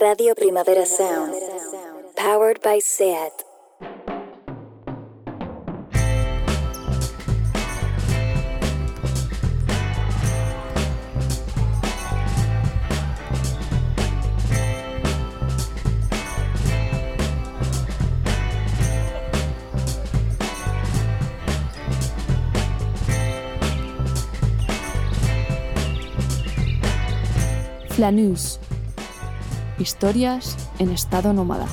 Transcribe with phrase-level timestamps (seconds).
[0.00, 1.34] Radio Primavera Sound.
[2.14, 3.32] Powered by SEAT.
[27.90, 28.67] Flanús.
[29.80, 31.68] Historias en estado nómada.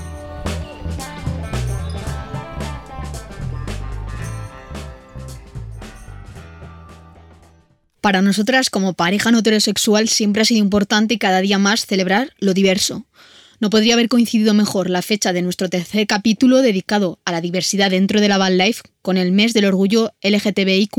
[8.01, 12.53] Para nosotras, como pareja no heterosexual, siempre ha sido importante cada día más celebrar lo
[12.53, 13.07] diverso.
[13.59, 17.89] No podría haber coincidido mejor la fecha de nuestro tercer capítulo dedicado a la diversidad
[17.89, 20.95] dentro de la van life con el mes del orgullo LGTBIQ.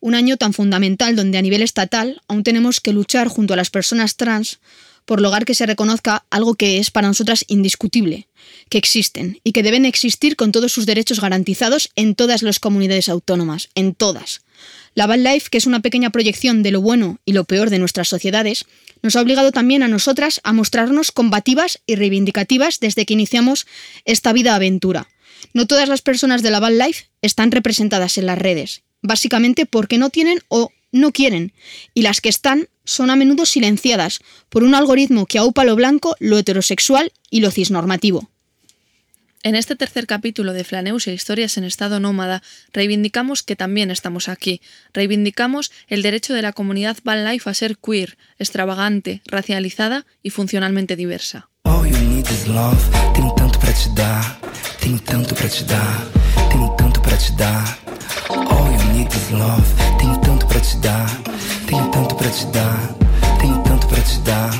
[0.00, 3.68] Un año tan fundamental donde a nivel estatal aún tenemos que luchar junto a las
[3.68, 4.60] personas trans
[5.04, 8.28] por lograr que se reconozca algo que es para nosotras indiscutible,
[8.68, 13.08] que existen y que deben existir con todos sus derechos garantizados en todas las comunidades
[13.08, 14.42] autónomas, en todas.
[14.94, 17.78] La Van Life, que es una pequeña proyección de lo bueno y lo peor de
[17.78, 18.64] nuestras sociedades,
[19.02, 23.66] nos ha obligado también a nosotras a mostrarnos combativas y reivindicativas desde que iniciamos
[24.04, 25.08] esta vida aventura.
[25.52, 29.98] No todas las personas de la Van Life están representadas en las redes, básicamente porque
[29.98, 31.52] no tienen o no quieren,
[31.92, 36.16] y las que están son a menudo silenciadas por un algoritmo que aupa lo blanco,
[36.20, 38.30] lo heterosexual y lo cisnormativo.
[39.42, 44.30] En este tercer capítulo de Flaneus e Historias en Estado Nómada, reivindicamos que también estamos
[44.30, 44.62] aquí.
[44.94, 50.96] Reivindicamos el derecho de la comunidad Van Life a ser queer, extravagante, racializada y funcionalmente
[50.96, 51.50] diversa.
[51.64, 52.80] All you need is love.
[53.14, 54.40] Tenho tanto pra te dar.
[54.80, 56.08] Tenho tanto pra te dar.
[56.50, 57.78] Tenho tanto pra te dar.
[58.30, 59.93] All you need is love.
[60.04, 61.06] Tenho tanto pra te dar.
[61.66, 62.94] Tenho tanto pra te dar.
[63.40, 64.50] Tenho tanto pra te dar.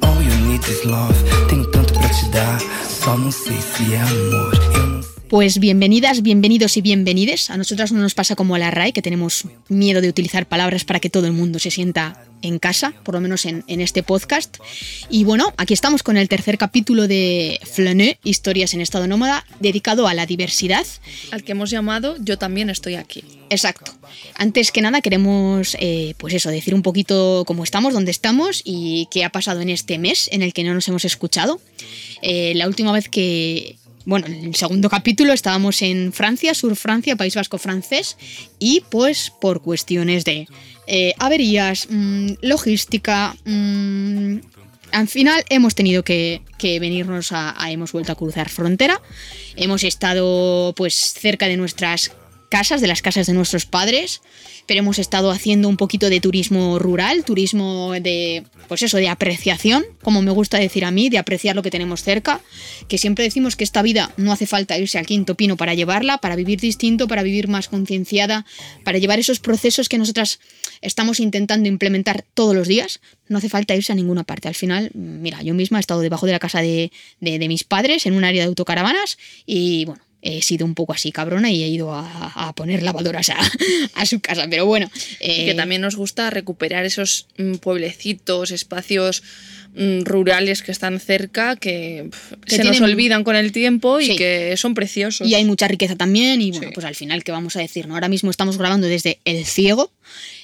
[0.00, 1.12] All you need is love.
[1.48, 2.60] Tenho tanto pra te dar.
[2.88, 4.69] Só não sei se é amor.
[5.30, 7.50] Pues bienvenidas, bienvenidos y bienvenides.
[7.50, 10.84] A nosotras no nos pasa como a la RAI, que tenemos miedo de utilizar palabras
[10.84, 14.02] para que todo el mundo se sienta en casa, por lo menos en, en este
[14.02, 14.56] podcast.
[15.08, 20.08] Y bueno, aquí estamos con el tercer capítulo de Flane, Historias en Estado Nómada, dedicado
[20.08, 20.84] a la diversidad.
[21.30, 23.22] Al que hemos llamado Yo también estoy aquí.
[23.50, 23.92] Exacto.
[24.34, 29.06] Antes que nada queremos, eh, pues eso, decir un poquito cómo estamos, dónde estamos y
[29.12, 31.60] qué ha pasado en este mes en el que no nos hemos escuchado.
[32.22, 37.16] Eh, la última vez que, bueno, en el segundo capítulo estábamos en Francia, Sur Francia,
[37.16, 38.16] País Vasco francés,
[38.58, 40.46] y pues por cuestiones de
[40.86, 44.36] eh, averías, mm, logística, mm,
[44.92, 49.00] al final hemos tenido que, venirnos a, a- hemos vuelto a cruzar frontera,
[49.56, 52.10] hemos estado pues cerca de nuestras
[52.50, 54.20] casas, de las casas de nuestros padres,
[54.66, 59.84] pero hemos estado haciendo un poquito de turismo rural, turismo de, pues eso, de apreciación,
[60.02, 62.40] como me gusta decir a mí, de apreciar lo que tenemos cerca,
[62.88, 66.18] que siempre decimos que esta vida no hace falta irse al quinto pino para llevarla,
[66.18, 68.44] para vivir distinto, para vivir más concienciada,
[68.84, 70.40] para llevar esos procesos que nosotras
[70.82, 74.48] estamos intentando implementar todos los días, no hace falta irse a ninguna parte.
[74.48, 76.90] Al final, mira, yo misma he estado debajo de la casa de,
[77.20, 80.92] de- de mis padres en un área de autocaravanas y bueno, he sido un poco
[80.92, 82.04] así cabrona y he ido a,
[82.48, 83.36] a poner lavadoras a,
[83.94, 84.46] a su casa.
[84.50, 89.22] Pero bueno, Y eh, que también nos gusta recuperar esos mm, pueblecitos, espacios
[89.74, 92.10] mm, rurales que están cerca, que,
[92.46, 94.16] Que se nos olvidan con el tiempo y Sí.
[94.16, 95.26] que son preciosos.
[95.28, 96.40] Y hay mucha riqueza también.
[96.42, 96.72] Y bueno, Sí.
[96.74, 97.86] pues al final, ¿qué vamos a decir?
[97.86, 97.94] ¿no?
[97.94, 99.90] Ahora mismo estamos grabando desde El Ciego,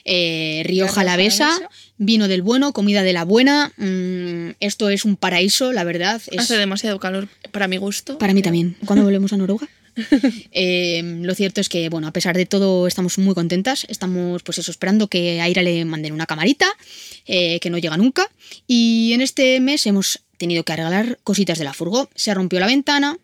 [0.05, 1.71] eh, Rioja Rioja Alavesa, Alavesa.
[1.99, 3.73] Vino del bueno, comida de la buena.
[3.77, 6.21] mm, esto es un paraíso, la verdad.
[6.31, 8.19] Es, Hace demasiado calor para mi gusto.
[8.19, 8.77] Para mí también.
[8.85, 9.69] ¿Cuándo volvemos a Noruega?
[10.53, 13.87] Eh, lo cierto es que, bueno, a pesar de todo, estamos muy contentas.
[13.89, 16.67] Estamos, pues eso, esperando que a Ira le manden una camarita,
[17.27, 18.31] eh, que no llega nunca.
[18.67, 22.11] Y en este mes hemos tenido que arreglar cositas de la furgo.
[22.15, 23.19] Se rompió la ventana,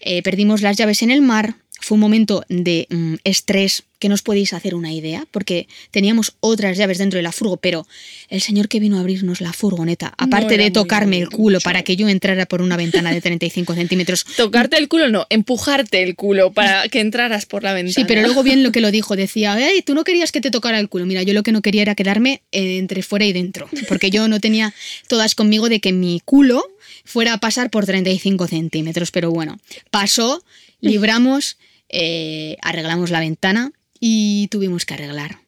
[0.00, 1.56] eh, perdimos las llaves en el mar.
[1.80, 6.36] Fue un momento de mm, estrés que no os podéis hacer una idea, porque teníamos
[6.40, 7.86] otras llaves dentro de la furgo, pero
[8.28, 11.64] el señor que vino a abrirnos la furgoneta, aparte de muy tocarme el culo mucho.
[11.64, 16.02] para que yo entrara por una ventana de 35 centímetros, Tocarte el culo, no, empujarte
[16.02, 17.94] el culo para que entraras por la ventana.
[17.94, 20.50] Sí, pero luego bien lo que lo dijo, decía, "Ey, tú no querías que te
[20.50, 21.06] tocara el culo.
[21.06, 24.28] Mira, yo lo que no quería era quedarme eh, entre fuera y dentro, porque yo
[24.28, 24.74] no tenía
[25.08, 26.62] todas conmigo de que mi culo
[27.04, 29.58] fuera a pasar por 35 centímetros, pero bueno,
[29.90, 30.44] pasó,
[30.80, 31.56] libramos,
[31.98, 35.38] eh, arreglamos la ventana y tuvimos que arreglar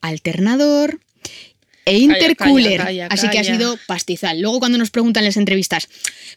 [0.00, 1.00] alternador
[1.84, 4.40] e intercooler, calla, así que ha sido pastizal.
[4.40, 5.88] Luego cuando nos preguntan en las entrevistas,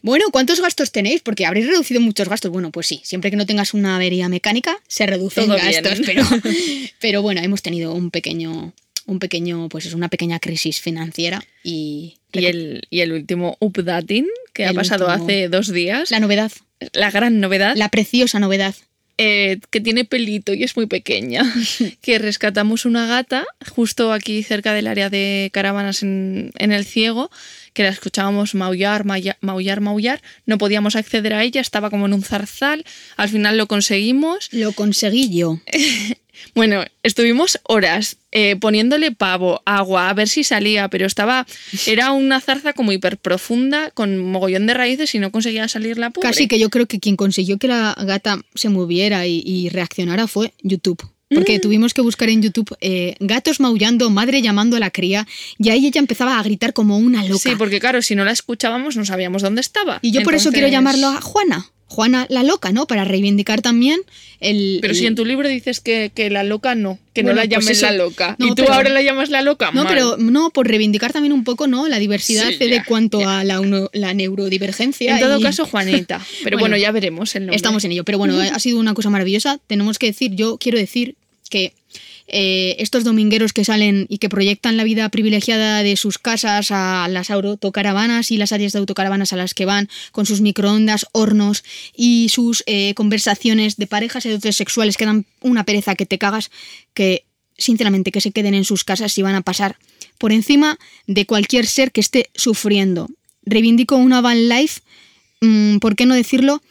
[0.02, 1.20] bueno, ¿cuántos gastos tenéis?
[1.20, 2.50] Porque habréis reducido muchos gastos.
[2.50, 5.82] Bueno, pues sí, siempre que no tengas una avería mecánica, se reducen Todo bien.
[5.82, 6.24] gastos, pero,
[7.00, 8.72] pero bueno, hemos tenido un pequeño
[9.04, 14.26] un pequeño, pues es una pequeña crisis financiera y, Y el, y el último updating
[14.52, 15.24] que ha pasado último.
[15.24, 16.10] hace dos días.
[16.10, 16.52] la novedad,
[16.92, 17.76] la gran novedad.
[17.76, 18.74] la preciosa novedad.
[19.24, 21.42] Eh, que tiene pelito y es muy pequeña,
[22.02, 27.30] que rescatamos una gata justo aquí cerca del área de caravanas en, en el ciego,
[27.72, 32.14] que la escuchábamos maullar, maulla- maullar, maullar, no podíamos acceder a ella, estaba como en
[32.14, 32.84] un zarzal,
[33.16, 34.48] al final lo conseguimos.
[34.52, 35.60] Lo conseguí yo.
[36.54, 41.46] Bueno, estuvimos horas eh, poniéndole pavo, agua, a ver si salía, pero estaba,
[41.86, 46.10] era una zarza como hiper profunda, con mogollón de raíces y no conseguía salir la
[46.10, 46.28] pobre.
[46.28, 50.26] Casi que yo creo que quien consiguió que la gata se moviera y, y reaccionara
[50.26, 51.02] fue YouTube.
[51.34, 51.60] Porque Mm.
[51.62, 55.26] tuvimos que buscar en YouTube eh, gatos maullando, madre llamando a la cría,
[55.58, 57.38] y ahí ella empezaba a gritar como una loca.
[57.50, 59.98] Sí, porque claro, si no la escuchábamos no sabíamos dónde estaba.
[60.02, 61.66] Y yo por eso quiero llamarlo a Juana.
[61.92, 62.86] Juana la loca, ¿no?
[62.86, 64.00] Para reivindicar también
[64.40, 64.78] el.
[64.80, 67.48] Pero si en tu libro dices que, que la loca no, que Bueno, no la
[67.54, 68.36] pues llames la loca.
[68.38, 69.70] No, y tú pero- ahora la llamas la loca.
[69.72, 69.92] No, mal.
[69.92, 71.88] pero no, por reivindicar también un poco, ¿no?
[71.88, 75.14] La diversidad Sí, de ya, cuanto a la, uno- la neurodivergencia.
[75.14, 76.18] En todo y- caso, Juanita.
[76.44, 77.56] Pero bueno, Bueno, ya veremos el nombre.
[77.56, 78.04] Estamos en ello.
[78.04, 79.58] Pero bueno, ha sido una cosa maravillosa.
[79.66, 81.16] Tenemos que decir, yo quiero decir
[81.50, 81.74] que
[82.34, 87.06] eh, estos domingueros que salen y que proyectan la vida privilegiada de sus casas a
[87.10, 91.62] las autocaravanas y las áreas de autocaravanas a las que van, con sus microondas, hornos
[91.94, 96.50] y sus eh, conversaciones de parejas heterosexuales que dan una pereza que te cagas,
[96.94, 97.26] que
[97.58, 99.76] sinceramente que se queden en sus casas y van a pasar
[100.16, 103.08] por encima de cualquier ser que esté sufriendo.
[103.44, 104.80] Reivindico una van life,
[105.42, 106.62] mm, ¿por qué no decirlo?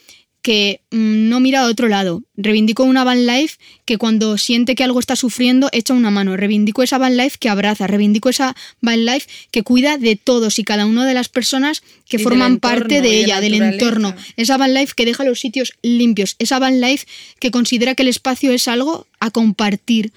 [0.42, 2.24] Que mm, no mira a otro lado.
[2.36, 6.36] Reivindico una van life que cuando siente que algo está sufriendo echa una mano.
[6.38, 7.88] Reivindico esa van life que abraza.
[7.88, 12.18] Reivindico esa van life que cuida de todos y cada una de las personas que
[12.18, 14.16] Y forman entorno, parte de de ella, del entorno.
[14.36, 16.36] Esa van life que deja los sitios limpios.
[16.40, 17.06] Esa van life
[17.40, 20.12] que considera que el espacio es algo a compartir.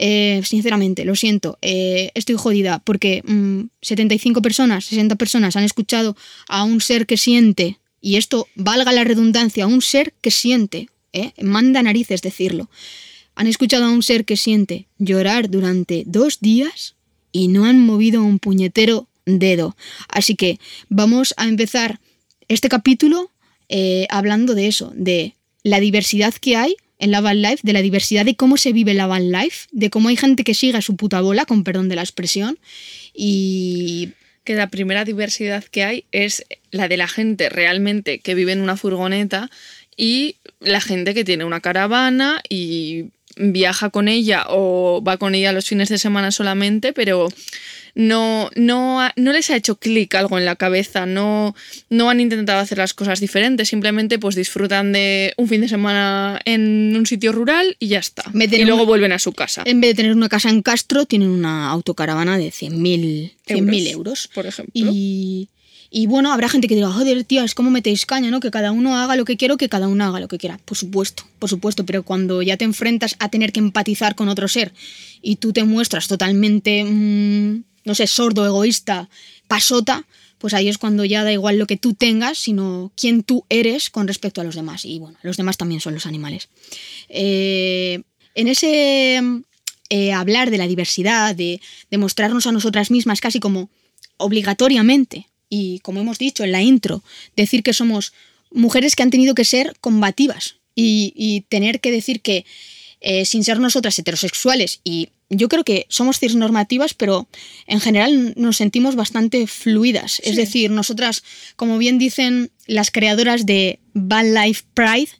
[0.00, 6.16] Eh, sinceramente, lo siento, eh, estoy jodida porque mm, 75 personas, 60 personas han escuchado
[6.46, 11.32] a un ser que siente, y esto valga la redundancia, un ser que siente, ¿eh?
[11.42, 12.70] manda narices decirlo,
[13.34, 16.96] han escuchado a un ser que siente llorar durante dos días
[17.32, 19.76] y no han movido un puñetero dedo.
[20.08, 20.58] Así que
[20.88, 22.00] vamos a empezar
[22.48, 23.30] este capítulo
[23.68, 27.82] eh, hablando de eso, de la diversidad que hay en la van life, de la
[27.82, 30.82] diversidad de cómo se vive la van life, de cómo hay gente que sigue a
[30.82, 32.58] su puta bola, con perdón de la expresión,
[33.14, 34.10] y
[34.48, 38.62] que la primera diversidad que hay es la de la gente realmente que vive en
[38.62, 39.50] una furgoneta
[39.94, 45.52] y la gente que tiene una caravana y viaja con ella o va con ella
[45.52, 47.28] los fines de semana solamente, pero
[47.94, 51.54] no, no, no les ha hecho clic algo en la cabeza, no,
[51.90, 56.40] no han intentado hacer las cosas diferentes, simplemente pues disfrutan de un fin de semana
[56.44, 58.24] en un sitio rural y ya está.
[58.34, 59.62] Y luego una- vuelven a su casa.
[59.64, 64.28] en vez de tener una casa en Castro, tienen una autocaravana de 100.000 100.000 euros.
[64.34, 64.72] por ejemplo.
[64.74, 65.48] Y,
[65.90, 68.40] y bueno, habrá gente que diga, joder, tías, ¿cómo metéis caña, no?
[68.40, 70.58] Que cada uno haga lo que quiera, que cada uno haga lo que quiera.
[70.66, 74.48] Por supuesto, por supuesto, pero cuando ya te enfrentas a tener que empatizar con otro
[74.48, 74.72] ser
[75.22, 79.08] y tú te muestras totalmente, mm, no sé, sordo, egoísta,
[79.48, 80.06] pasota,
[80.38, 83.90] pues ahí es cuando ya da igual lo que tú tengas, sino quién tú eres
[83.90, 84.84] con respecto a los demás.
[84.84, 86.48] Y bueno, los demás también son los animales.
[87.08, 88.02] Eh,
[88.36, 89.20] en ese
[89.88, 93.70] eh, hablar de la diversidad, de, de mostrarnos a nosotras mismas casi como
[94.18, 97.02] obligatoriamente, y como hemos dicho en la intro,
[97.34, 98.12] decir que somos
[98.50, 102.44] mujeres que han tenido que ser combativas y, y tener que decir que
[103.00, 107.28] eh, sin ser nosotras heterosexuales y yo creo que somos cisnormativas, pero
[107.66, 110.20] en general nos sentimos bastante fluidas.
[110.24, 111.22] Es decir, nosotras,
[111.56, 115.10] como bien dicen las creadoras de Van Life Pride,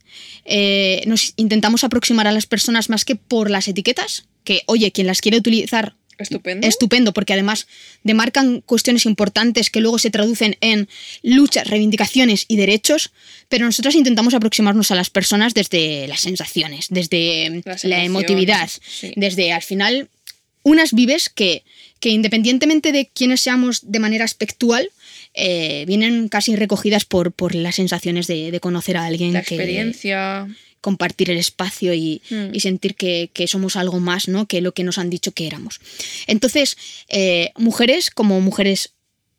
[0.47, 5.06] eh, nos intentamos aproximar a las personas más que por las etiquetas, que oye, quien
[5.06, 6.67] las quiere utilizar Estupendo.
[6.67, 7.67] estupendo, porque además
[8.03, 10.89] demarcan cuestiones importantes que luego se traducen en
[11.23, 13.13] luchas, reivindicaciones y derechos,
[13.49, 19.13] pero nosotros intentamos aproximarnos a las personas desde las sensaciones, desde Las la emotividad, sí.
[19.17, 20.09] desde al final
[20.63, 21.63] unas vives que,
[22.01, 24.91] que independientemente de quiénes seamos de manera aspectual,
[25.35, 29.55] eh, vienen casi recogidas por, por las sensaciones de, de conocer a alguien la que
[29.55, 30.49] experiencia.
[30.80, 32.54] Compartir el espacio y, Mm.
[32.54, 34.47] y sentir que, que somos algo más ¿no?
[34.47, 35.80] que lo que nos han dicho que éramos.
[36.26, 36.76] Entonces,
[37.08, 38.92] eh, mujeres como mujeres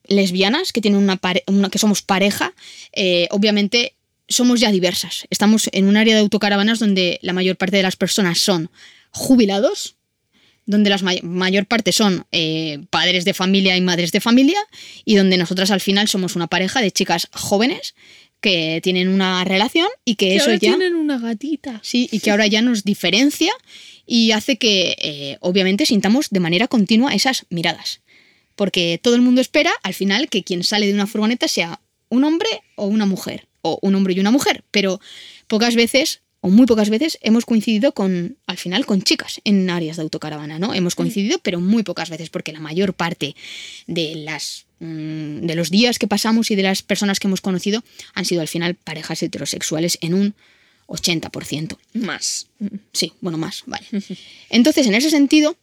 [0.07, 2.53] lesbianas, que, tienen una pare- una- que somos pareja,
[2.93, 3.95] eh, obviamente
[4.27, 5.25] somos ya diversas.
[5.29, 8.69] Estamos en un área de autocaravanas donde la mayor parte de las personas son
[9.11, 9.95] jubilados,
[10.65, 14.59] donde la mayor parte son eh, padres de familia y madres de familia,
[15.03, 17.95] y donde nosotras al final somos una pareja de chicas jóvenes
[18.41, 20.59] que tienen una relación y que, Que eso ahora ya...
[20.59, 21.79] tienen una gatita.
[21.83, 23.51] Sí, y que ahora ya nos diferencia
[24.05, 28.01] y hace que, eh, obviamente, sintamos de manera continua esas miradas.
[28.55, 31.79] Porque todo el mundo espera, al final, que quien sale de una furgoneta sea
[32.09, 34.99] un hombre o una mujer, o un hombre y una mujer, pero
[35.47, 39.97] pocas veces o muy pocas veces hemos coincidido con, al final, con chicas en áreas
[39.97, 40.73] de autocaravana, ¿no?
[40.73, 43.35] Hemos coincidido, pero muy pocas veces, porque la mayor parte
[43.87, 47.83] de las mm, de los días que pasamos y de las personas que hemos conocido
[48.13, 50.35] han sido al final parejas heterosexuales en un
[50.87, 51.77] 80%.
[51.93, 52.47] Más.
[52.93, 53.85] Sí, bueno, más, vale.
[54.49, 55.55] Entonces, en ese sentido,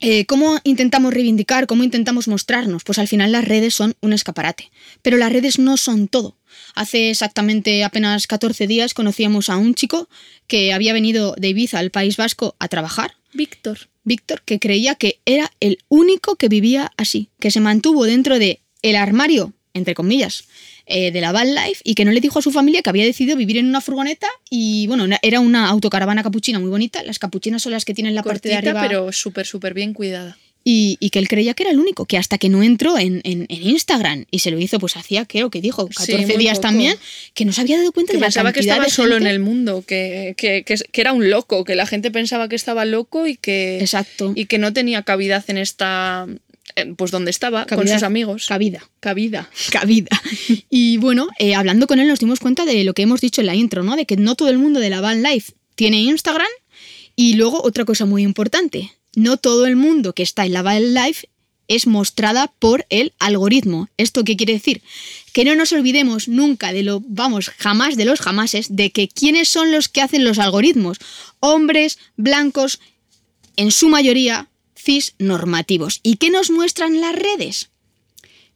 [0.00, 2.84] eh, ¿cómo intentamos reivindicar, cómo intentamos mostrarnos?
[2.84, 4.70] Pues al final las redes son un escaparate,
[5.02, 6.36] pero las redes no son todo.
[6.74, 10.08] Hace exactamente apenas 14 días conocíamos a un chico
[10.46, 13.14] que había venido de Ibiza al País Vasco a trabajar.
[13.36, 13.88] Víctor.
[14.04, 18.60] Víctor, que creía que era el único que vivía así, que se mantuvo dentro de
[18.82, 20.44] el armario, entre comillas,
[20.86, 23.04] eh, de la van life y que no le dijo a su familia que había
[23.04, 27.02] decidido vivir en una furgoneta y bueno, era una autocaravana capuchina muy bonita.
[27.02, 30.38] Las capuchinas son las que tienen la parte de arriba pero súper, súper bien cuidada.
[30.68, 33.20] Y, y que él creía que era el único, que hasta que no entró en,
[33.22, 36.58] en- en Instagram y se lo hizo, pues hacía, creo que dijo, 14 muy días
[36.58, 36.68] poco.
[36.68, 36.96] también,
[37.34, 39.38] que no se había dado cuenta Que de la pensaba que estaba solo en el
[39.38, 43.36] mundo, que, que, que, era un loco, que la gente pensaba que estaba loco y
[43.36, 44.32] que, Exacto.
[44.34, 46.26] y que no tenía cavidad en esta.
[46.74, 48.46] eh, Pues donde estaba, con sus amigos.
[48.48, 48.82] Cabida.
[48.98, 49.48] Cabida.
[49.70, 50.20] cabida.
[50.68, 53.46] Y bueno, eh, hablando con él nos dimos cuenta de lo que hemos dicho en
[53.46, 53.94] la intro, ¿no?
[53.94, 56.48] De que no todo el mundo de la van life tiene Instagram.
[57.14, 61.28] Y luego otra cosa muy importante, no todo el mundo que está en la life
[61.68, 63.88] es mostrada por el algoritmo.
[63.96, 64.82] ¿Esto qué quiere decir?
[65.32, 69.48] Que no nos olvidemos nunca de lo, vamos, jamás de los jamases, de que quiénes
[69.48, 70.98] son los que hacen los algoritmos.
[71.40, 72.78] Hombres, blancos,
[73.56, 76.00] en su mayoría cis normativos.
[76.02, 77.70] ¿Y qué nos muestran las redes?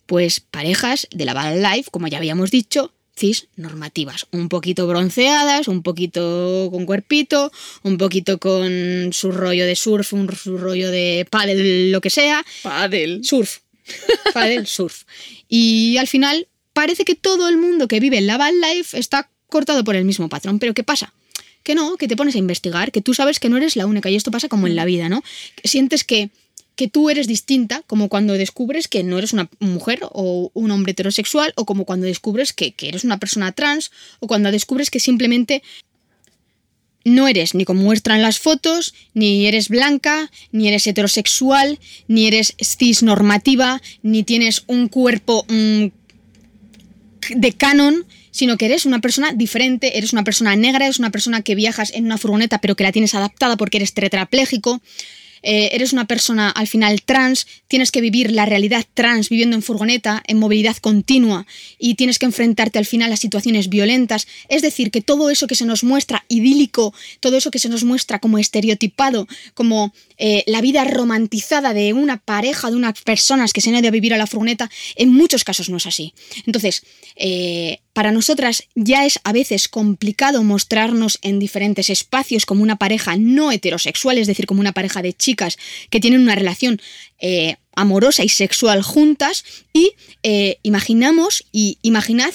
[0.06, 5.82] Pues parejas de la life, como ya habíamos dicho, cis normativas, un poquito bronceadas, un
[5.82, 7.52] poquito con cuerpito,
[7.82, 12.44] un poquito con su rollo de surf, un, su rollo de paddle, lo que sea,
[12.62, 13.24] Padel.
[13.24, 13.58] surf,
[14.34, 15.04] paddle, surf.
[15.48, 19.30] Y al final parece que todo el mundo que vive en la van life está
[19.48, 21.12] cortado por el mismo patrón, pero ¿qué pasa?
[21.62, 24.08] Que no, que te pones a investigar, que tú sabes que no eres la única
[24.08, 25.22] y esto pasa como en la vida, ¿no?
[25.62, 26.30] Sientes que
[26.80, 30.92] que tú eres distinta, como cuando descubres que no eres una mujer o un hombre
[30.92, 35.62] heterosexual, o como cuando descubres que, eres una persona trans, o cuando descubres que simplemente
[37.04, 42.54] no eres ni como muestran las fotos, ni eres blanca, ni eres heterosexual, ni eres
[42.58, 45.84] cisnormativa, ni tienes un cuerpo mm,
[47.36, 51.42] de canon, sino que eres una persona diferente, eres una persona negra, eres una persona
[51.42, 54.80] que viajas en una furgoneta pero que la tienes adaptada porque eres tetrapléjico.
[55.42, 59.62] Eh, eres una persona al final trans, tienes que vivir la realidad trans viviendo en
[59.62, 61.46] furgoneta, en movilidad continua
[61.78, 64.26] y tienes que enfrentarte al final a situaciones violentas.
[64.48, 67.84] Es decir, que todo eso que se nos muestra idílico, todo eso que se nos
[67.84, 73.60] muestra como estereotipado, como eh, la vida romantizada de una pareja, de unas personas que
[73.60, 76.14] se han ido a vivir a la furgoneta, en muchos casos no es así.
[76.46, 76.82] Entonces,
[77.16, 83.16] eh, para nosotras ya es a veces complicado mostrarnos en diferentes espacios como una pareja
[83.16, 85.58] no heterosexual, es decir, como una pareja de chicas
[85.90, 86.80] que tienen una relación
[87.18, 89.92] eh, amorosa y sexual juntas y
[90.22, 92.32] eh, imaginamos y imaginad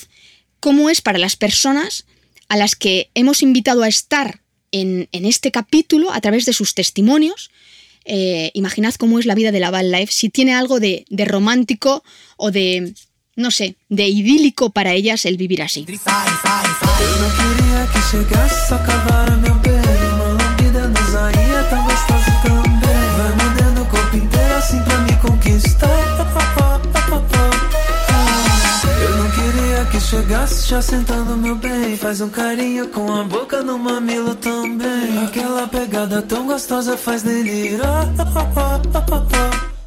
[0.60, 2.06] cómo es para las personas
[2.50, 6.74] a las que hemos invitado a estar en, en este capítulo a través de sus
[6.74, 7.50] testimonios.
[8.04, 11.26] Eh, imaginad cómo es la vida de la van life, si tiene algo de, de
[11.26, 12.04] romántico
[12.38, 12.94] o de,
[13.36, 15.86] no sé, de idílico para ellas el vivir así.
[15.90, 16.46] Assim
[30.06, 31.98] chegasse já sentando meu bem.
[31.98, 35.24] Faz um carinho com a boca no mamilo também.
[35.26, 38.08] Aquela pegada tão gostosa faz delirar.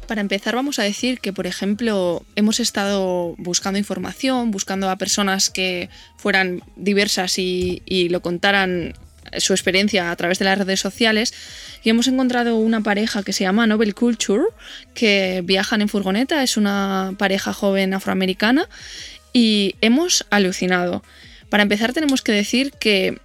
[0.09, 5.51] Para empezar, vamos a decir que, por ejemplo, hemos estado buscando información, buscando a personas
[5.51, 5.87] que
[6.17, 8.95] fueran diversas y, lo contaran
[9.37, 11.31] su experiencia a través de las redes sociales
[11.83, 14.45] y hemos encontrado una pareja que se llama Novel Culture
[14.95, 18.67] que viajan en furgoneta, es una pareja joven afroamericana
[19.31, 21.03] y hemos alucinado.
[21.49, 23.19] Para empezar tenemos que decir que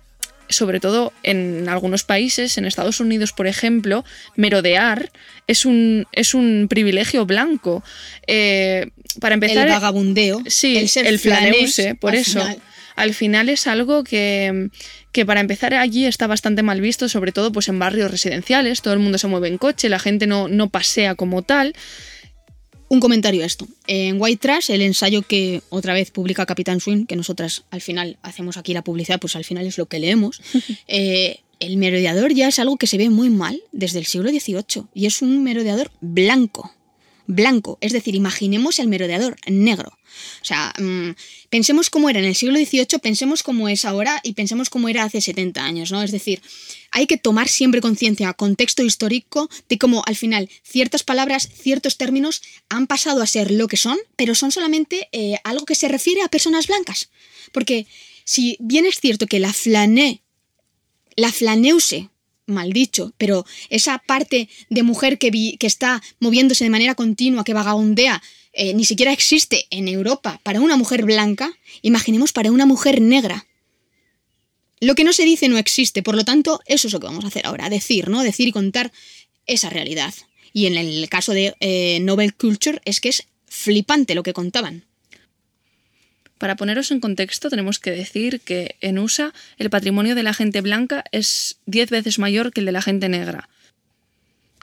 [0.55, 4.05] sobre todo en algunos países, en Estados Unidos, por ejemplo,
[4.37, 5.11] merodear
[5.47, 7.83] es un, es un privilegio blanco.
[8.27, 12.41] Eh, para empezar, el vagabundeo, sí, el ser el flaneuse, por eso.
[12.41, 12.59] final.
[12.97, 14.69] Al final es algo que,
[15.11, 18.95] que para empezar allí está bastante mal visto, sobre todo pues en barrios residenciales, todo
[18.95, 21.75] el mundo se mueve en coche, la gente no, no pasea como tal.
[22.89, 23.67] Un comentario a esto.
[23.87, 28.19] En White Trash, el ensayo que otra vez publica Capitán Swing, que nosotras al final
[28.23, 30.41] hacemos aquí la publicidad, pues al final es lo que leemos.
[30.87, 34.85] eh, el merodeador ya es algo que se ve muy mal desde el siglo XVIII
[34.93, 36.73] y es un merodeador blanco.
[37.27, 39.97] Blanco, es decir, imaginemos el merodeador negro.
[40.43, 41.11] O sea, mm,
[41.51, 45.05] pensemos cómo era en el siglo XVIII, pensemos cómo es ahora y pensemos cómo era
[45.05, 46.03] hace 70 años, ¿no?
[46.03, 46.41] Es decir,
[46.91, 52.43] hay que tomar siempre conciencia, contexto histórico, de cómo al final ciertas palabras, ciertos términos
[52.69, 56.23] han pasado a ser lo que son, pero son solamente eh, algo que se refiere
[56.23, 57.11] a personas blancas.
[57.53, 57.87] Porque
[58.25, 60.23] si bien es cierto que la flané,
[61.17, 62.09] la flaneuse,
[62.47, 67.45] mal dicho, pero esa parte de mujer que, vi- que está moviéndose de manera continua,
[67.45, 68.23] que vagabundea,
[68.55, 73.47] eh, ni siquiera existe en Europa para una mujer blanca, imaginemos para una mujer negra.
[74.81, 77.25] Lo que no se dice no existe, por lo tanto, eso es lo que vamos
[77.25, 78.23] a hacer ahora, decir, ¿no?
[78.23, 78.93] Decir y contar
[79.47, 80.15] esa realidad.
[80.53, 84.85] Y en el caso de eh, Novel Culture es que es flipante lo que contaban.
[86.39, 90.61] Para poneros en contexto, tenemos que decir que en USA el patrimonio de la gente
[90.61, 93.49] blanca es 10 veces mayor que el de la gente negra.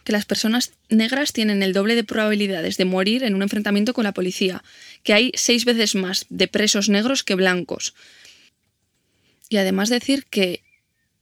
[0.03, 4.03] Que las personas negras tienen el doble de probabilidades de morir en un enfrentamiento con
[4.03, 4.63] la policía,
[5.03, 7.93] que hay seis veces más de presos negros que blancos.
[9.49, 10.63] Y además decir que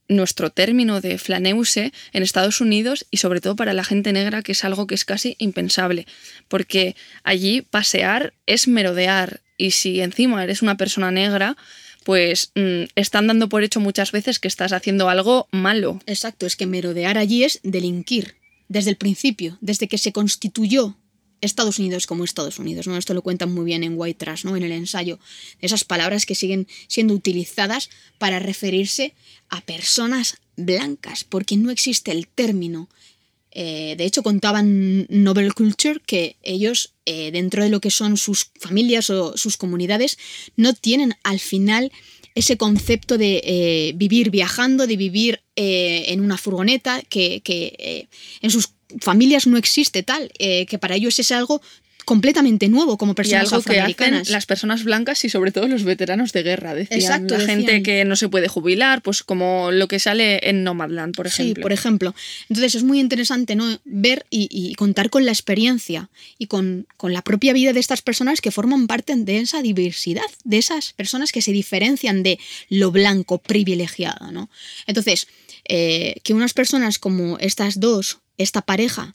[0.10, 4.52] nuestro término de flaneuse en Estados Unidos y sobre todo para la gente negra, que
[4.52, 6.08] es algo que es casi impensable,
[6.48, 11.56] porque allí pasear es merodear y si encima eres una persona negra,
[12.04, 16.02] pues mm, están dando por hecho muchas veces que estás haciendo algo malo.
[16.08, 18.36] Exacto, es que merodear allí es delinquir,
[18.70, 20.96] desde el principio, desde que se constituyó
[21.42, 22.98] Estados Unidos como Estados Unidos, ¿no?
[22.98, 24.56] Esto lo cuentan muy bien en White Trash, ¿no?
[24.56, 25.20] En el ensayo.
[25.60, 29.14] Esas palabras que siguen siendo utilizadas para referirse
[29.50, 32.90] a personas blancas, porque no existe el término.
[33.52, 38.52] Eh, de hecho, contaban Novel Culture que ellos, eh, dentro de lo que son sus
[38.60, 40.18] familias o sus comunidades,
[40.56, 41.92] no tienen al final
[42.40, 48.08] ese concepto de eh, vivir viajando, de vivir eh, en una furgoneta, que, eh,
[48.42, 48.70] en sus
[49.02, 51.62] familias no existe tal, que para ellos es algo
[52.10, 55.84] completamente nuevo como Y personas algo que hacen las personas blancas y sobre todo los
[55.84, 57.00] veteranos de guerra, decían.
[57.00, 57.60] Exacto, la decían.
[57.60, 61.54] gente que no se puede jubilar, pues como lo que sale en Nomadland, por ejemplo.
[61.54, 62.16] Sí, por ejemplo.
[62.50, 63.80] Entonces es muy interesante ¿no?
[63.86, 68.02] ver y, y contar con la experiencia y con, con la propia vida de estas
[68.02, 72.90] personas que forman parte de esa diversidad, de esas personas que se diferencian de lo
[72.90, 74.32] blanco privilegiado.
[74.32, 74.50] ¿no?
[74.88, 75.28] Entonces,
[75.66, 79.14] eh, que unas personas como estas dos, esta pareja,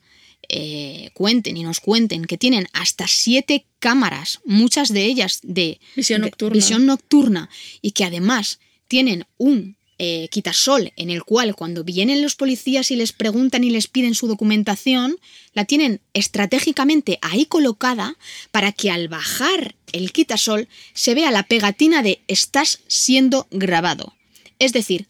[0.49, 6.23] eh, cuenten y nos cuenten que tienen hasta siete cámaras, muchas de ellas de Visión
[6.23, 6.55] nocturna.
[6.55, 7.51] visión nocturna,
[7.83, 12.97] y que además tienen un eh, quitasol en el cual cuando vienen los policías y
[12.97, 15.17] les preguntan y les piden su documentación,
[15.53, 18.17] la tienen estratégicamente ahí colocada
[18.51, 24.15] para que al bajar el quitasol se vea la pegatina de estás siendo grabado.
[24.59, 25.07] Es decir,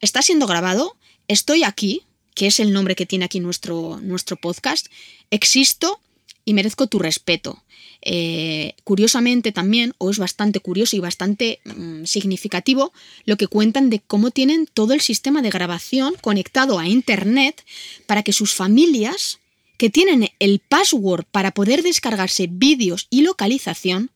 [0.00, 0.96] está siendo grabado,
[1.28, 2.02] estoy aquí,
[2.34, 4.88] que es el nombre que tiene aquí nuestro, nuestro podcast,
[5.30, 6.00] existo
[6.44, 7.62] y merezco tu respeto.
[8.06, 12.92] Eh, curiosamente también, o es bastante curioso y bastante mm, significativo,
[13.24, 17.64] lo que cuentan de cómo tienen todo el sistema de grabación conectado a Internet
[18.06, 19.38] para que sus familias,
[19.78, 24.10] que tienen el password para poder descargarse vídeos y localización,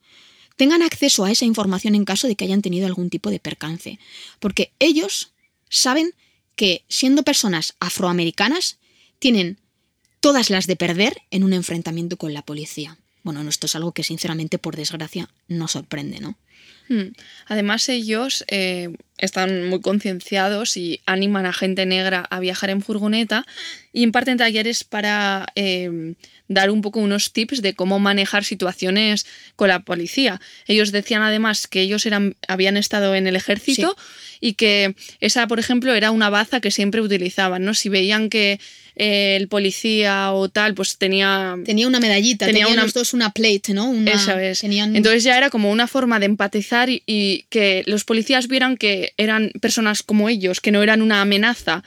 [0.56, 3.98] tengan acceso a esa información en caso de que hayan tenido algún tipo de percance.
[4.38, 5.30] Porque ellos
[5.70, 6.12] saben
[6.58, 8.78] que siendo personas afroamericanas
[9.20, 9.58] tienen
[10.20, 12.98] todas las de perder en un enfrentamiento con la policía.
[13.22, 16.36] Bueno, no, esto es algo que sinceramente, por desgracia, no sorprende, ¿no?
[16.88, 17.12] Hmm.
[17.46, 23.46] Además, ellos eh, están muy concienciados y animan a gente negra a viajar en furgoneta
[23.92, 26.14] y imparten talleres para eh,
[26.48, 30.40] dar un poco unos tips de cómo manejar situaciones con la policía.
[30.66, 33.96] Ellos decían además que ellos eran, habían estado en el ejército
[34.40, 37.74] y que esa, por ejemplo, era una baza que siempre utilizaban, ¿no?
[37.74, 38.58] Si veían que
[39.00, 43.14] eh, el policía o tal, pues tenía Tenía una medallita, Tenía tenían una- los dos
[43.14, 43.88] una plate, ¿no?
[43.90, 44.60] Una- eso es.
[44.60, 48.76] tenían- Entonces ya era como una forma de empatizar y, y que los policías vieran
[48.76, 51.84] que eran personas como ellos, que no eran una amenaza.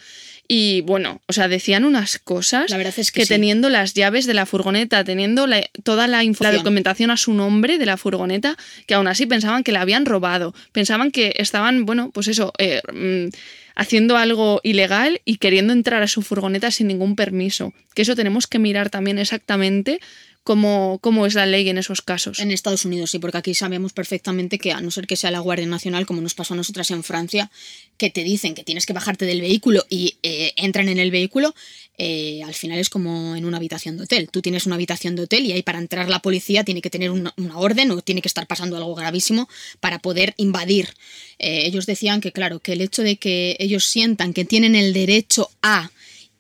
[0.54, 3.30] Y bueno, o sea, decían unas cosas La verdad es que sí.
[3.30, 7.78] teniendo las llaves de la furgoneta, teniendo la- toda la, la documentación a su nombre
[7.78, 10.54] de la furgoneta, que aún así pensaban que la habían robado.
[10.74, 13.30] Pensaban que estaban, bueno, pues eso, eh, mm,
[13.76, 17.74] haciendo algo ilegal y queriendo entrar a su furgoneta sin ningún permiso.
[17.94, 20.02] Que eso tenemos que mirar también exactamente
[20.44, 22.40] cómo, cómo es la ley en esos casos.
[22.40, 25.40] En Estados Unidos, sí, porque aquí sabemos perfectamente que a no ser que sea la
[25.40, 27.52] Guardia Nacional, como nos pasó a nosotras en Francia,
[27.98, 31.54] que te dicen que tienes que bajarte del vehículo y eh, entran en el vehículo,
[31.98, 34.30] eh, al final es como en una habitación de hotel.
[34.32, 37.12] Tú tienes una habitación de hotel y ahí para entrar la policía tiene que tener
[37.12, 39.48] una, orden o tiene que estar pasando algo gravísimo
[39.80, 40.90] para poder invadir.
[41.38, 44.94] Eh, ellos decían que, claro, que el hecho de que ellos sientan que tienen el
[44.94, 45.92] derecho a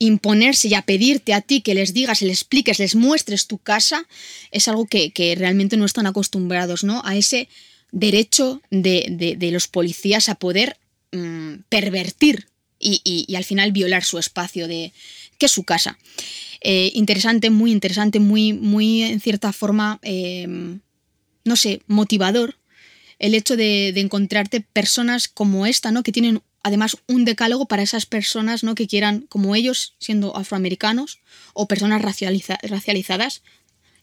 [0.06, 4.08] imponerse y a pedirte a ti que les digas, les expliques, les muestres tu casa,
[4.52, 7.02] es algo que, que realmente no están acostumbrados, ¿no?
[7.06, 7.48] A ese
[7.92, 9.06] derecho de,
[9.38, 10.78] de- los policías a poder
[11.12, 12.48] mm, pervertir
[12.80, 14.92] y, y- al final violar su espacio de
[15.38, 15.98] que es su casa.
[16.62, 20.48] Eh, interesante, muy interesante, muy, muy en cierta forma, eh,
[21.44, 22.56] no sé, motivador
[23.20, 26.02] el hecho de, de encontrarte personas como esta, ¿no?
[26.02, 28.76] Que tienen además un decálogo para esas personas, ¿no?
[28.76, 31.20] Que quieran, como ellos, siendo afroamericanos
[31.54, 33.42] o personas racializa- racializadas,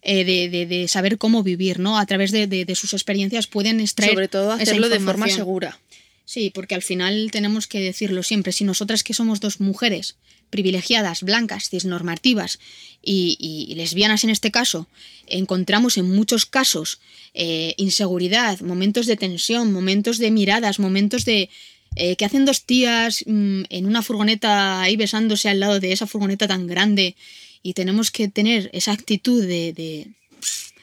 [0.03, 1.99] eh, de, de- de saber cómo vivir, ¿no?
[1.99, 5.79] A través de, sus experiencias pueden extraer Sobre todo esa hacerlo de forma segura.
[6.25, 10.16] Sí, porque al final tenemos que decirlo siempre, si nosotras que somos dos mujeres
[10.51, 12.59] privilegiadas, blancas, cisnormativas
[13.03, 13.37] y,
[13.71, 14.88] y lesbianas en este caso,
[15.27, 17.01] encontramos en muchos casos
[17.35, 21.49] eh, inseguridad, momentos de tensión, momentos de miradas, momentos de...
[21.96, 26.07] eh, que hacen dos tías mm, en una furgoneta ahí besándose al lado de esa
[26.07, 27.16] furgoneta tan grande
[27.62, 30.09] y tenemos que tener esa actitud de, de,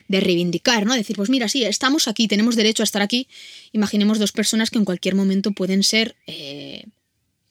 [0.07, 0.93] de reivindicar, ¿no?
[0.93, 3.27] Decir, pues mira, sí, estamos aquí, tenemos derecho a estar aquí.
[3.71, 6.85] Imaginemos dos personas que en cualquier momento pueden ser eh,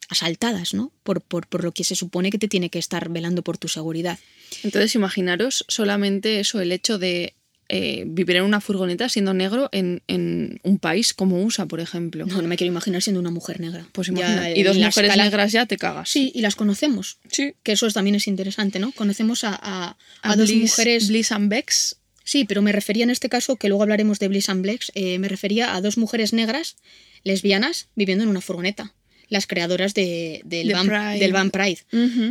[0.08, 0.92] asaltadas, ¿no?
[1.02, 3.68] Por, por, por lo que se supone que te tiene que estar velando por tu
[3.68, 4.18] seguridad.
[4.62, 7.34] Entonces, imaginaros solamente eso, el hecho de
[7.68, 12.26] eh, vivir en una furgoneta siendo negro en, en un país como USA, por ejemplo.
[12.26, 13.86] No, no me quiero imaginar siendo una mujer negra.
[13.92, 16.08] Pues imagina, eh, y dos mujeres escala- negras ya te cagas.
[16.08, 17.18] Sí, y las conocemos.
[17.30, 17.54] sí.
[17.62, 18.92] Que eso es- también es interesante, ¿no?
[18.92, 21.08] Conocemos a, a- a A dos Bliss- mujeres.
[21.08, 21.96] Bliss and Bex.
[22.26, 25.18] Sí, pero me refería en este caso, que luego hablaremos de Bliss and Blex, eh,
[25.18, 26.76] me refería a dos mujeres negras,
[27.22, 28.94] lesbianas, viviendo en una furgoneta.
[29.28, 31.18] Las creadoras de, del, De Van, Pride.
[31.18, 31.78] del Van Pride.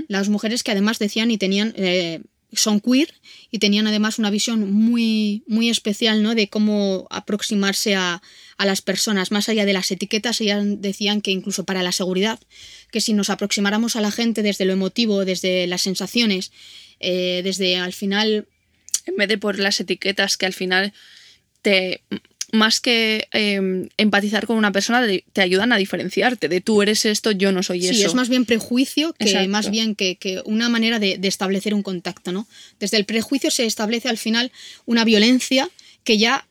[0.07, 1.73] Las mujeres que además decían y tenían.
[1.75, 2.21] eh,
[2.55, 3.13] son queer
[3.51, 6.35] y tenían además una visión muy, muy especial ¿no?
[6.35, 8.21] de cómo aproximarse a,
[8.57, 9.31] a las personas.
[9.31, 12.39] Más allá de las etiquetas, ellas decían que incluso para la seguridad,
[12.91, 16.51] que si nos aproximáramos a la gente desde lo emotivo, desde las sensaciones,
[16.99, 18.47] eh, desde al final
[19.05, 20.93] En vez de por las etiquetas que al final
[21.61, 22.01] te.
[22.53, 27.31] Más que eh, empatizar con una persona, te, ayudan a diferenciarte de tú eres esto,
[27.31, 27.95] yo no soy eso.
[27.95, 29.49] Sí, es más bien prejuicio que Exacto.
[29.49, 32.47] más bien que, que una manera de, de establecer un contacto, ¿no?
[32.79, 34.51] Desde el prejuicio se establece al final
[34.85, 35.69] una violencia
[36.03, 36.47] que ya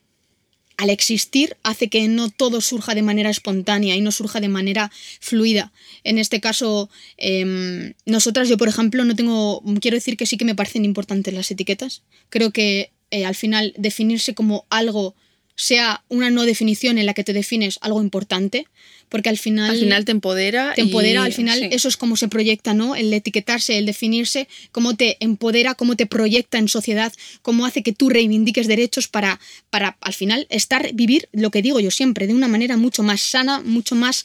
[0.76, 4.90] al existir hace que no todo surja de manera espontánea y no surja de manera
[5.20, 5.72] fluida.
[6.02, 10.44] En este caso, em, nosotras, yo por ejemplo, no tengo, quiero decir que sí que
[10.44, 12.02] me parecen importantes las etiquetas.
[12.30, 15.14] Creo que eh, al final definirse como algo
[15.54, 18.66] sea una no definición en la que te defines algo importante,
[19.08, 20.72] porque al final Al final te empodera.
[20.74, 21.68] te empodera, y- al final sí.
[21.70, 22.96] eso es como se proyecta, ¿no?
[22.96, 27.12] El etiquetarse, el definirse, cómo te empodera, cómo te proyecta en sociedad,
[27.42, 29.38] cómo hace que tú reivindiques derechos para,
[29.68, 33.20] para al final estar, vivir, lo que digo yo siempre, de una manera mucho más
[33.20, 34.24] sana, mucho más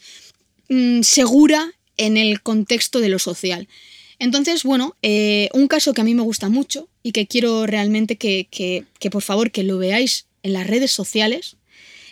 [0.70, 3.68] mm, segura en el contexto de lo social.
[4.20, 8.16] Entonces, bueno, eh, un caso que a mí me gusta mucho y que quiero realmente
[8.16, 11.58] que, que- que, por favor que lo veáis en las redes sociales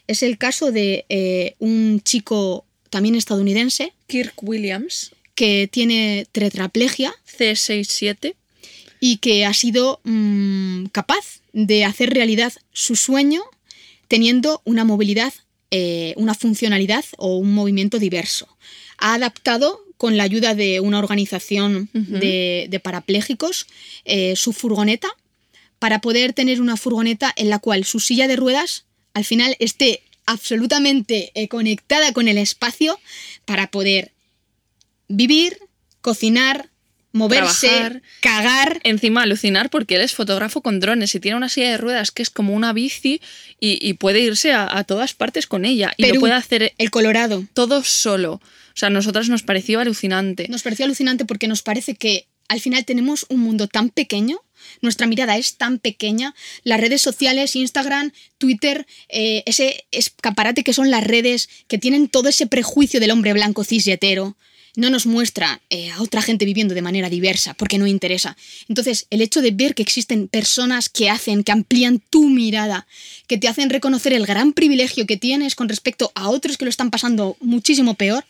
[0.08, 8.36] es el caso de eh, un chico también estadounidense Kirk Williams, que tiene tetraplegia C67.
[9.02, 13.42] y que ha sido mm, capaz de hacer realidad su sueño
[14.08, 15.34] teniendo una movilidad,
[15.72, 18.48] eh, una funcionalidad o un movimiento diverso.
[18.98, 23.68] Ha adaptado con la ayuda de una organización de, de parapléjicos
[24.06, 25.10] eh, su furgoneta
[25.80, 30.02] para poder tener una furgoneta en la cual su silla de ruedas al final esté
[30.26, 33.00] absolutamente eh, conectada con el espacio
[33.46, 34.12] para poder
[35.08, 35.58] vivir,
[36.02, 36.70] cocinar,
[37.12, 38.02] moverse, Trabajar.
[38.22, 38.80] cagar.
[38.84, 42.24] Encima alucinar porque él es fotógrafo con drones y tiene una silla de ruedas que
[42.24, 43.22] es como una bici
[43.60, 46.92] y, y puede irse a, a todas partes con ella y lo puede hacer El
[46.92, 47.46] Colorado.
[47.54, 48.34] todo solo.
[48.34, 50.48] O sea, a nosotras nos pareció alucinante.
[50.50, 54.42] Nos pareció alucinante porque nos parece que al final tenemos un mundo tan pequeño,
[54.82, 60.92] nuestra mirada es tan pequeña, las redes sociales, Instagram, Twitter, eh, ese escaparate que son
[60.92, 63.88] las redes, que tienen todo ese prejuicio del hombre blanco cis
[64.76, 68.36] no nos muestra eh, a otra gente viviendo de manera diversa, porque no interesa.
[68.68, 72.88] Entonces, el hecho de ver que existen personas que hacen, que amplían tu mirada,
[73.28, 76.70] que te hacen reconocer el gran privilegio que tienes con respecto a otros que lo
[76.70, 78.26] están pasando muchísimo peor,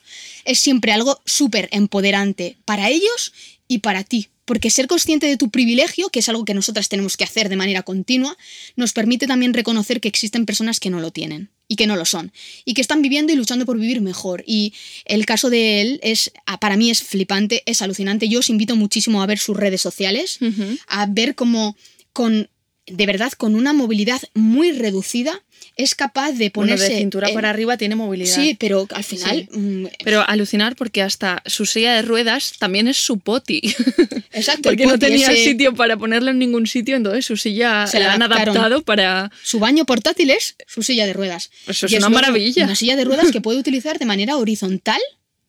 [0.46, 3.34] es siempre algo súper empoderante para ellos
[3.68, 4.28] y para ti.
[4.46, 7.56] Porque ser consciente de tu privilegio, que es algo que nosotras tenemos que hacer de
[7.56, 8.38] manera continua,
[8.76, 12.06] nos permite también reconocer que existen personas que no lo tienen y que no lo
[12.06, 12.32] son
[12.64, 14.44] y que están viviendo y luchando por vivir mejor.
[14.46, 14.74] Y
[15.06, 18.30] el caso de él es para mí es flipante es alucinante.
[18.30, 20.40] Yo os invito muchísimo a ver sus redes sociales
[20.88, 21.76] a ver cómo
[22.14, 22.50] con
[22.88, 25.42] de verdad con una movilidad muy reducida
[25.76, 28.34] es capaz de Bueno, ponerse de cintura para arriba tiene movilidad.
[28.36, 29.58] sí pero al final Sí.
[29.60, 33.62] mm, Pero alucinar porque hasta su silla de ruedas también es su poti.
[34.32, 38.00] exacto porque no tenía ese- sitio para ponerlo en ningún sitio, entonces su silla Se
[38.00, 39.32] la han adaptado para...
[39.44, 41.50] Su baño portátil es su silla de ruedas.
[41.68, 42.66] Eso es Y una maravilla.
[42.66, 45.02] Una silla de ruedas que puede utilizar de manera horizontal,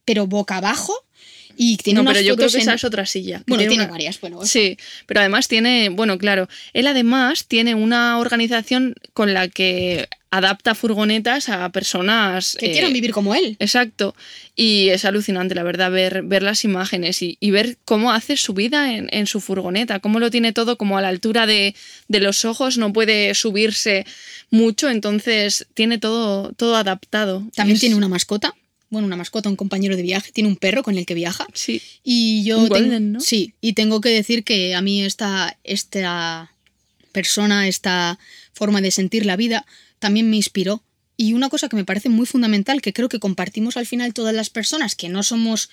[0.05, 0.95] pero boca abajo.
[1.57, 3.43] Y tiene no, unas pero yo creo que esa en- es otra silla.
[3.47, 4.45] Bueno, tiene una- varias, bueno.
[4.45, 10.75] Sí, pero además tiene, bueno, claro, él además tiene una organización con la que adapta
[10.75, 13.57] furgonetas a personas Que eh, quieran vivir como él.
[13.59, 14.15] Exacto.
[14.55, 18.53] Y es alucinante, la verdad, ver, ver las imágenes y, y ver cómo hace su
[18.53, 21.75] vida en, en su furgoneta, cómo lo tiene todo como a la altura de,
[22.09, 24.05] de los ojos, no puede subirse
[24.51, 27.45] mucho, entonces tiene todo, todo adaptado.
[27.55, 28.55] También Es- tiene una mascota.
[28.97, 30.33] Bueno, una mascota, un compañero de viaje.
[30.33, 31.47] Tiene un perro con el que viaja.
[31.53, 31.83] Sí.
[32.03, 33.21] Y yo Un tengo- golden, ¿no?
[33.21, 36.51] Sí, y tengo que decir que a mí esta, esta
[37.13, 38.19] persona, esta
[38.53, 39.67] forma de sentir la vida,
[39.99, 40.83] también me inspiró.
[41.17, 44.35] Y una cosa que me parece muy fundamental, que creo que compartimos al final todas
[44.35, 45.71] las personas que no somos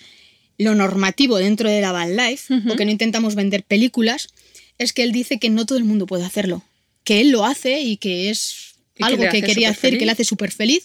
[0.58, 4.30] lo normativo dentro de la van life o que no intentamos vender películas,
[4.78, 6.64] es que él dice que no todo el mundo puede hacerlo.
[7.04, 10.00] Que él lo hace y que es Y algo que quería hacer, superfeliz.
[10.00, 10.84] que le hace súper feliz,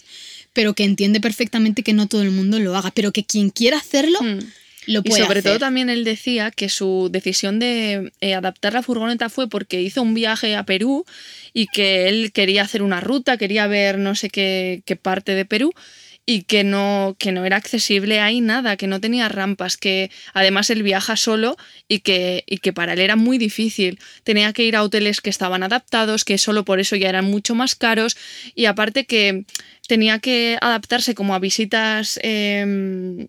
[0.53, 2.91] pero que entiende perfectamente que no todo el mundo lo haga.
[2.91, 4.39] Pero que quien quiera hacerlo, Mm.
[4.87, 5.51] lo Y puede sobre hacer.
[5.51, 10.01] todo también él decía que su decisión de eh, adaptar la furgoneta fue porque hizo
[10.01, 11.05] un viaje a Perú
[11.53, 15.45] y que él quería hacer una ruta, quería ver no sé qué, qué parte de
[15.45, 15.73] Perú
[16.25, 20.69] y que no, que no era accesible ahí nada, que no tenía rampas, que además
[20.69, 21.57] él viaja solo
[21.87, 23.99] y que, y que para él era muy difícil.
[24.23, 27.55] Tenía que ir a hoteles que estaban adaptados, que solo por eso ya eran mucho
[27.55, 28.15] más caros
[28.53, 29.43] y aparte que
[29.89, 33.25] tenía que adaptarse como a visitas em,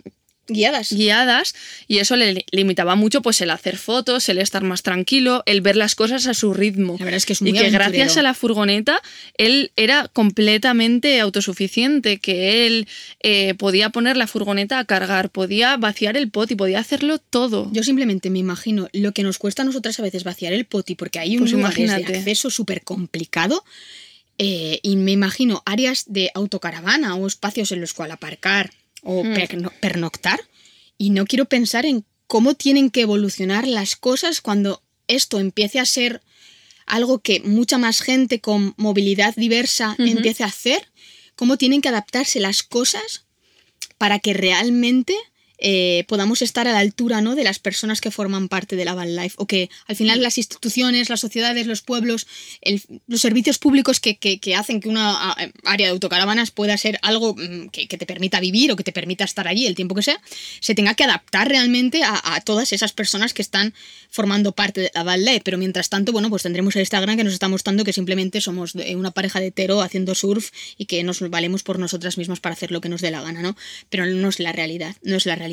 [0.47, 0.93] Guiadas.
[0.93, 1.55] guiadas
[1.87, 5.77] y eso le limitaba mucho pues el hacer fotos, el estar más tranquilo, el ver
[5.77, 6.97] las cosas a su ritmo.
[6.99, 9.01] La verdad es que es y que gracias a la furgoneta
[9.39, 12.89] él era completamente autosuficiente, que él
[13.21, 17.71] eh, podía poner la furgoneta a cargar, podía vaciar el pot y podía hacerlo todo.
[17.73, 20.95] Yo simplemente me imagino lo que nos cuesta a nosotras a veces vaciar el poti
[20.95, 23.65] porque hay un Pues lugar de acceso súper complicado
[24.43, 28.71] eh, y me imagino áreas de autocaravana o espacios en los cuales aparcar
[29.03, 29.35] o Hmm.
[29.35, 30.41] perno- pernoctar.
[30.97, 35.85] Y no quiero pensar en cómo tienen que evolucionar las cosas cuando esto empiece a
[35.85, 36.23] ser
[36.87, 40.89] algo que mucha más gente con movilidad diversa empiece a hacer,
[41.37, 43.25] cómo tienen que adaptarse las cosas
[43.99, 45.15] para que realmente
[45.61, 47.35] eh, podamos estar a la altura ¿no?
[47.37, 50.39] de las personas que forman parte de la van life o que al final las
[50.39, 52.27] instituciones, las sociedades, los pueblos,
[53.07, 57.35] los servicios públicos que, que- hacen que una a- área de autocaravanas pueda ser algo
[57.37, 60.03] mm, que, que te permita vivir o que te permita estar allí el tiempo que
[60.03, 60.21] sea,
[60.61, 63.75] se tenga que adaptar realmente a, todas esas personas que están
[64.11, 65.43] formando parte de la van life.
[65.45, 68.75] Pero mientras tanto, bueno, pues tendremos el Instagram que nos está mostrando que simplemente somos
[68.75, 72.71] una pareja de hetero haciendo surf y que nos valemos por nosotras mismas para hacer
[72.73, 73.57] lo que nos dé la gana, ¿no?
[73.91, 75.50] Pero no es la realidad, no es la realidad.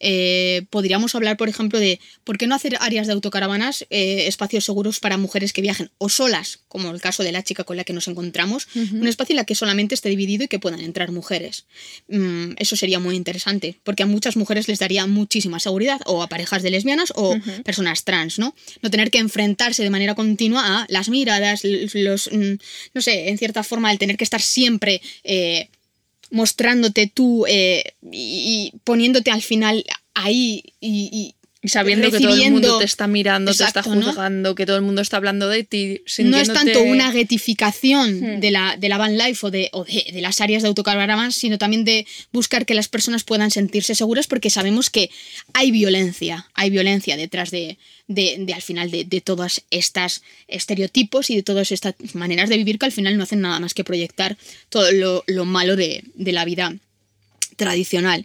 [0.00, 4.64] Eh, podríamos hablar, por ejemplo, de por qué no hacer áreas de autocaravanas, eh, espacios
[4.64, 7.84] seguros para mujeres que viajen o solas, como el caso de la chica con la
[7.84, 11.12] que nos encontramos, un espacio en la que solamente esté dividido y que puedan entrar
[11.12, 11.66] mujeres.
[12.08, 16.28] Mm, eso sería muy interesante, porque a muchas mujeres les daría muchísima seguridad, o a
[16.28, 18.54] parejas de lesbianas o personas trans, ¿no?
[18.82, 22.54] No tener que enfrentarse de manera continua a las miradas, los, mm,
[22.94, 25.00] no sé, en cierta forma, el tener que estar siempre...
[25.24, 25.68] eh,
[26.30, 32.52] mostrándote tú eh, y, y poniéndote al final ahí y, Y sabiendo que todo el
[32.52, 34.06] mundo te está mirando, te Exacto, está ¿no?
[34.06, 36.00] juzgando, que todo el mundo está hablando de ti.
[36.18, 38.40] y no es sintiéndote- tanto una getificación Hmm.
[38.40, 41.34] de, la, de la van life o, de, o de, de las áreas de autocaravanas,
[41.34, 45.10] sino también de buscar que las personas puedan sentirse seguras porque sabemos que
[45.52, 47.76] hay violencia, hay violencia detrás de,
[48.08, 52.56] de, de, al final de, de todas estas estereotipos y de todas estas maneras de
[52.56, 54.38] vivir que al final no hacen nada más que proyectar
[54.70, 56.74] todo lo, lo malo de, de la vida
[57.56, 58.24] tradicional.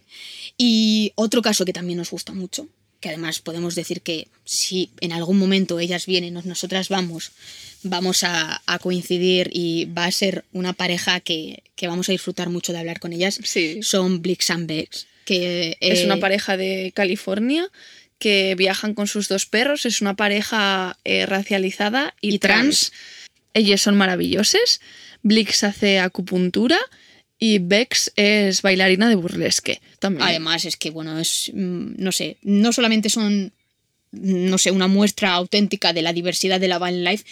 [0.58, 2.68] Y otro caso que también nos gusta mucho,
[3.00, 7.32] que además podemos decir que si en algún momento ellas vienen nosotras vamos,
[7.84, 12.50] vamos a, a coincidir y va a ser una pareja que, que vamos a disfrutar
[12.50, 13.82] mucho de hablar con ellas, Sí.
[13.84, 15.08] son Blix and Becks.
[15.26, 17.70] que Es eh, una pareja de California
[18.20, 19.86] que viajan con sus dos perros.
[19.86, 22.92] Es una pareja eh, racializada y, Y trans.
[23.54, 24.80] Ellos son maravillosos.
[25.22, 26.78] Blix hace acupuntura
[27.40, 29.82] y Bex es bailarina de burlesque.
[30.00, 30.28] También.
[30.28, 33.52] Además, es que, bueno, es, mm, no sé, no solamente son,
[34.12, 37.26] no sé, una muestra auténtica de la diversidad de la van life.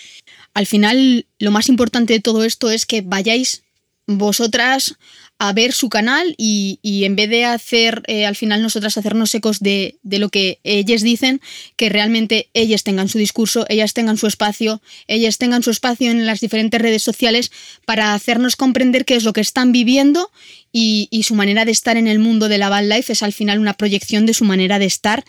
[0.54, 3.64] Al final, lo más importante de todo esto es que vayáis
[4.06, 4.96] vosotras
[5.46, 9.36] a ver su canal y, y en vez de hacer, eh, al final nosotras hacernos
[9.36, 11.42] ecos de, de lo que ellas dicen,
[11.76, 16.26] que realmente ellas tengan su discurso, ellas tengan su espacio, ellas tengan su espacio en
[16.26, 17.52] las diferentes redes sociales
[17.86, 20.32] para hacernos comprender qué es lo que están viviendo
[20.72, 23.34] y, y su manera de estar en el mundo de la van life es al
[23.34, 25.26] final una proyección de su manera de estar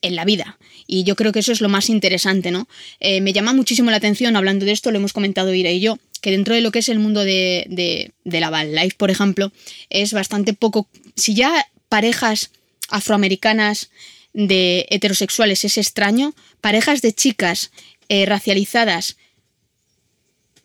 [0.00, 0.58] en la vida.
[0.86, 2.68] Y yo creo que eso es lo más interesante, ¿no?
[3.00, 5.98] Eh, me llama muchísimo la atención, hablando de esto, lo hemos comentado Ira y yo,
[6.20, 9.52] que dentro de lo que es el mundo de, la van life, por ejemplo,
[9.90, 10.88] es bastante poco.
[11.16, 12.50] Si ya parejas
[12.88, 13.90] afroamericanas
[14.32, 17.70] de heterosexuales es extraño, parejas de chicas
[18.08, 19.16] eh, racializadas,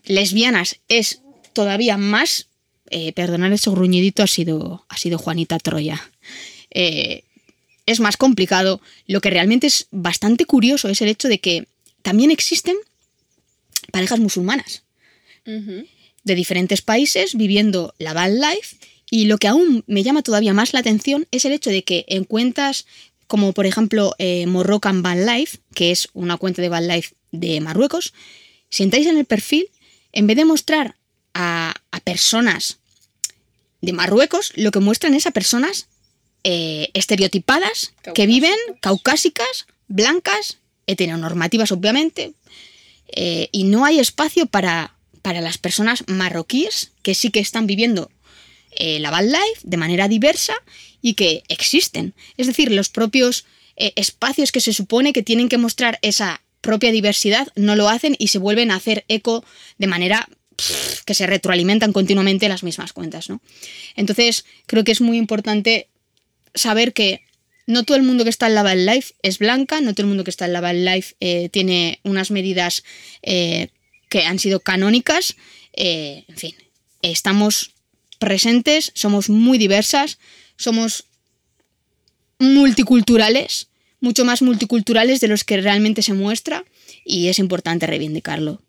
[0.05, 1.21] lesbianas, es
[1.53, 2.47] todavía más.
[2.89, 6.11] Eh, perdonad ese gruñidito, ha sido, ha sido Juanita Troya.
[6.69, 7.23] Eh,
[7.85, 8.81] es más complicado.
[9.07, 11.67] Lo que realmente es bastante curioso es el hecho de que
[12.01, 12.75] también existen
[13.91, 14.83] parejas musulmanas
[15.45, 18.77] De diferentes países viviendo la van life
[19.09, 22.05] y lo que aún me llama todavía más la atención es el hecho de que
[22.07, 22.85] en cuentas
[23.27, 27.61] como por ejemplo eh, Moroccan Van Life, que es una cuenta de Van Life de
[27.61, 28.13] Marruecos,
[28.69, 29.69] si entráis en el perfil,
[30.11, 30.97] en vez de mostrar
[31.33, 32.77] a, a personas
[33.81, 35.87] de Marruecos, lo que muestran es a personas
[36.43, 42.33] eh, estereotipadas que viven caucásicas, blancas, heteronormativas obviamente,
[43.07, 44.92] eh, y no hay espacio para,
[45.23, 48.11] para las personas marroquíes que sí que están viviendo
[48.75, 50.53] eh, la van life de manera diversa
[51.01, 52.13] y que existen.
[52.37, 56.91] Es decir, los propios eh, espacios que se supone que tienen que mostrar esa propia
[56.91, 59.43] diversidad no lo hacen y se vuelven a hacer eco
[59.77, 60.27] de manera
[61.05, 63.41] que se retroalimentan continuamente las mismas cuentas, ¿no?
[63.95, 65.89] Entonces, creo que es muy importante
[66.53, 67.21] saber que
[67.65, 70.09] no todo el mundo que está en la van life es blanca, no todo el
[70.09, 72.83] mundo que está en la van life eh, tiene unas medidas
[74.13, 75.35] que han sido canónicas.
[75.73, 76.55] eh, en fin,
[77.01, 77.71] estamos
[78.19, 80.19] presentes, somos muy diversas,
[80.55, 81.05] somos
[82.37, 83.69] multiculturales,
[84.01, 86.63] mucho más multiculturales de los que realmente se muestra
[87.03, 88.61] y es importante reivindicarlo.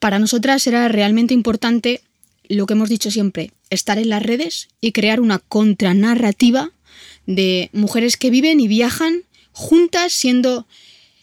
[0.00, 2.00] Para nosotras era realmente importante
[2.48, 6.72] lo que hemos dicho siempre, estar en las redes y crear una contranarrativa
[7.26, 10.66] de mujeres que viven y viajan juntas siendo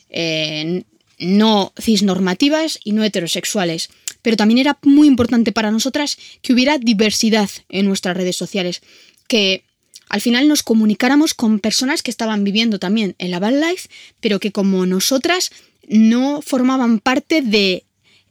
[0.10, 0.86] eh,
[1.24, 3.90] no cisnormativas y no heterosexuales.
[4.22, 8.82] Pero también era muy importante para nosotras que hubiera diversidad en nuestras redes sociales,
[9.28, 9.64] que
[10.10, 14.40] al final nos comunicáramos con personas que estaban viviendo también en la van life, pero
[14.40, 15.52] que como nosotras
[15.88, 17.84] no formaban parte de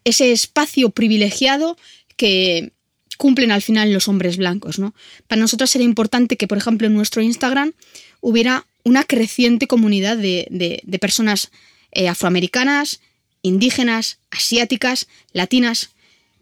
[0.04, 1.76] ese espacio privilegiado
[2.16, 2.72] que
[3.18, 4.94] cumplen al final los hombres blancos, ¿no?
[5.28, 7.72] Para nosotras era importante que, por ejemplo, en nuestro Instagram
[8.20, 11.50] hubiera una creciente comunidad de personas
[11.92, 13.00] eh, afroamericanas,
[13.42, 15.90] indígenas, asiáticas, latinas,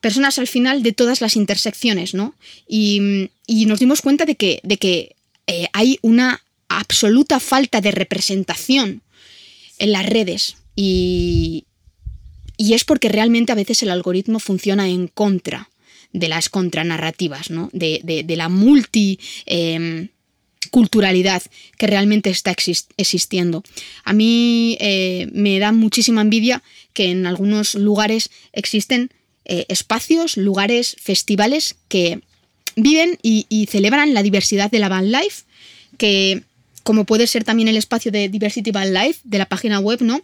[0.01, 2.35] personas al final de todas las intersecciones, ¿no?
[2.67, 3.29] Y,
[3.67, 9.03] nos dimos cuenta de que, de que eh, hay una absoluta falta de representación
[9.79, 11.65] en las redes y,
[12.57, 15.69] y es porque realmente a veces el algoritmo funciona en contra
[16.13, 17.71] de las contranarrativas, ¿no?
[17.73, 20.09] De, de- de la multi em,
[20.71, 21.43] culturalidad
[21.77, 23.63] que realmente está exis- existiendo.
[24.05, 29.11] A mí eh, me da muchísima envidia que en algunos lugares existen
[29.45, 32.21] eh, espacios, lugares, festivales que
[32.77, 35.45] viven y, y celebran la diversidad de la van life,
[35.99, 36.43] que
[36.83, 40.23] como puede ser también el espacio de Diversity Van Life de la página web, ¿no?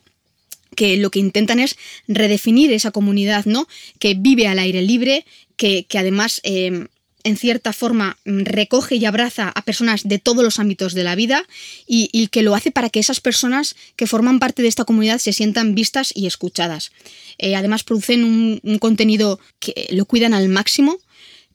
[0.75, 3.67] que lo que intentan es redefinir esa comunidad, ¿no?
[3.99, 5.25] Que vive al aire libre,
[5.57, 6.87] que, que además, eh,
[7.27, 11.17] en cierta forma, mm, recoge y abraza a personas de todos los ámbitos de la
[11.17, 11.45] vida
[11.87, 15.33] y, que lo hace para que esas personas que forman parte de esta comunidad se
[15.33, 16.93] sientan vistas y escuchadas.
[17.39, 20.99] Eh, además, producen un contenido que lo cuidan al máximo,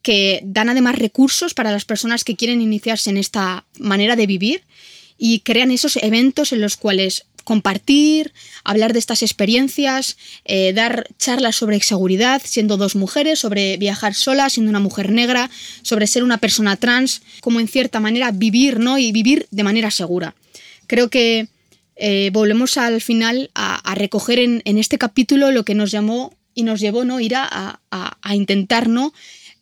[0.02, 4.62] que dan además recursos para las personas que quieren iniciarse en esta manera de vivir
[5.16, 8.32] y crean esos eventos en los cuales compartir,
[8.64, 14.50] hablar de estas experiencias, eh, dar charlas sobre seguridad, siendo dos mujeres, sobre viajar sola,
[14.50, 15.50] siendo una mujer negra,
[15.82, 18.98] sobre ser una persona trans, como en cierta manera vivir, ¿no?
[18.98, 20.34] Y vivir de manera segura.
[20.86, 21.48] Creo que
[21.96, 26.80] eh, volvemos al final a, recoger en, este capítulo lo que nos llamó y nos
[26.80, 27.20] llevó, ¿no?
[27.20, 27.80] Ir a,
[28.32, 29.12] intentar, ¿no?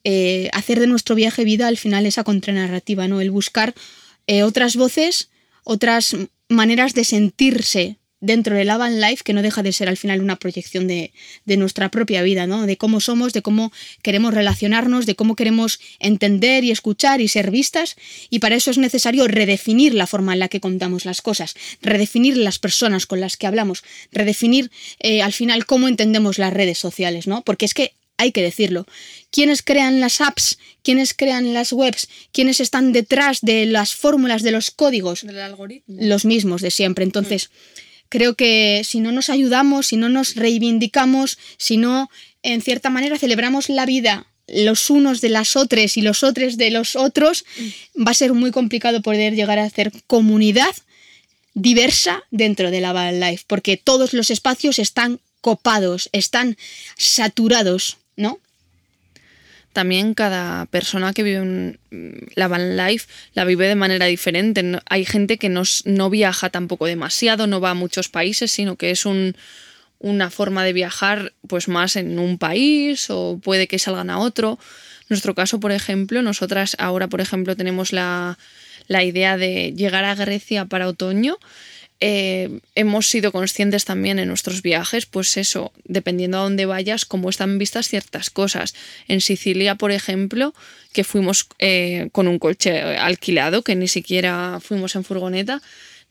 [0.04, 3.20] eh, hacer de nuestro viaje vida al final esa contranarrativa, ¿no?
[3.20, 3.74] El buscar
[4.44, 5.28] otras voces,
[5.64, 6.14] otras
[6.50, 10.36] maneras de sentirse dentro del Avan Life, que no deja de ser al final una
[10.36, 11.12] proyección de,
[11.46, 12.66] de, nuestra propia vida, ¿no?
[12.66, 13.72] De cómo somos, de cómo
[14.02, 17.96] queremos relacionarnos, de cómo queremos entender y escuchar y ser vistas.
[18.28, 22.36] Y para eso es necesario redefinir la forma en la que contamos las cosas, redefinir
[22.36, 23.82] las personas con las que hablamos,
[24.12, 27.42] redefinir eh, al final cómo entendemos las redes sociales, ¿no?
[27.42, 28.86] Porque es que hay que decirlo.
[29.30, 30.58] ¿Quiénes crean las apps?
[30.82, 32.08] ¿Quiénes crean las webs?
[32.32, 35.22] ¿Quiénes están detrás de las fórmulas, de los códigos?
[35.22, 35.96] Del algoritmo.
[36.00, 37.04] Los mismos de siempre.
[37.04, 37.50] Entonces,
[38.08, 42.10] creo que si no nos ayudamos, si no nos reivindicamos, si no,
[42.42, 46.70] en cierta manera, celebramos la vida los unos de las otras y los otros de
[46.70, 47.44] los otros,
[47.96, 50.74] va a ser muy complicado poder llegar a hacer comunidad
[51.54, 56.56] diversa dentro de la Life, porque todos los espacios están copados, están
[56.96, 58.38] saturados, ¿no?
[59.72, 61.78] También cada persona que vive en
[62.34, 64.64] la van life la vive de manera diferente.
[64.86, 68.90] Hay gente que no, no viaja tampoco demasiado, no va a muchos países, sino que
[68.90, 69.36] es un,
[70.00, 74.58] una forma de viajar pues más en un país o puede que salgan a otro.
[75.08, 78.38] Nuestro caso, por ejemplo, nosotras ahora, por ejemplo, tenemos la,
[78.88, 81.38] la idea de llegar a Grecia para otoño.
[82.00, 87.28] Eh, hemos sido conscientes también en nuestros viajes, pues eso, dependiendo a dónde vayas, cómo
[87.28, 88.74] están vistas ciertas cosas.
[89.06, 90.54] En Sicilia, por ejemplo,
[90.92, 95.60] que fuimos eh, con un coche alquilado, que ni siquiera fuimos en furgoneta,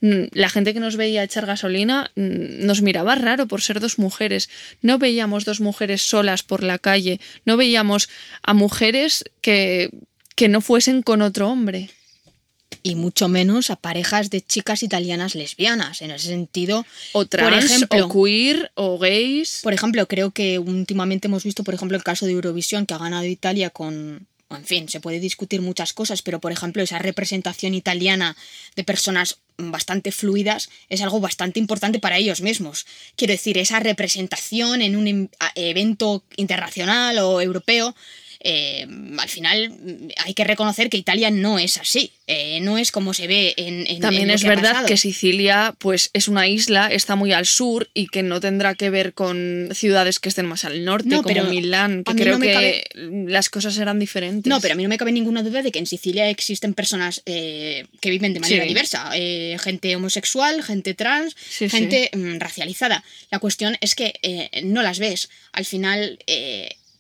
[0.02, 4.50] la gente que nos veía echar gasolina nos miraba raro por ser dos mujeres.
[4.82, 8.08] No veíamos dos mujeres solas por la calle, no veíamos
[8.42, 9.90] a mujeres que,
[10.36, 11.90] que no fuesen con otro hombre.
[12.82, 16.02] Y mucho menos a parejas de chicas italianas lesbianas.
[16.02, 19.60] En ese sentido, O trans, ejemplo- o queer, o gays.
[19.64, 22.98] Por ejemplo, creo que últimamente hemos visto, por ejemplo, el caso de Eurovisión que ha
[22.98, 24.28] ganado Italia con...
[24.52, 28.36] En fin, se puede discutir muchas cosas, pero por ejemplo, esa representación italiana
[28.76, 32.88] de personas bastante fluidas es algo bastante importante para ellos mismos.
[33.16, 37.96] Quiero decir, esa representación en un em- evento internacional o europeo,
[38.42, 38.88] eh,
[39.18, 42.12] al final mm, hay que reconocer que Italia no es así.
[42.28, 43.88] Eh, no es como se ve en...
[43.88, 47.34] en- También en lo es que verdad que Sicilia pues es una isla, está muy
[47.34, 51.10] al sur y que no tendrá que ver con ciudades que estén más al norte,
[51.10, 52.84] No, como pero Milán, que creo no que cabe-
[53.30, 54.50] las cosas eran diferentes.
[54.50, 57.22] No, pero a mí no me cabe ninguna duda de que en Sicilia existen personas
[57.26, 58.68] eh, que viven de manera Sí.
[58.68, 59.12] diversa.
[59.60, 63.04] Gente homosexual, gente trans, Sí, gente mm, racializada.
[63.32, 64.14] La cuestión es que
[64.64, 65.30] no las ves.
[65.52, 66.20] Al final,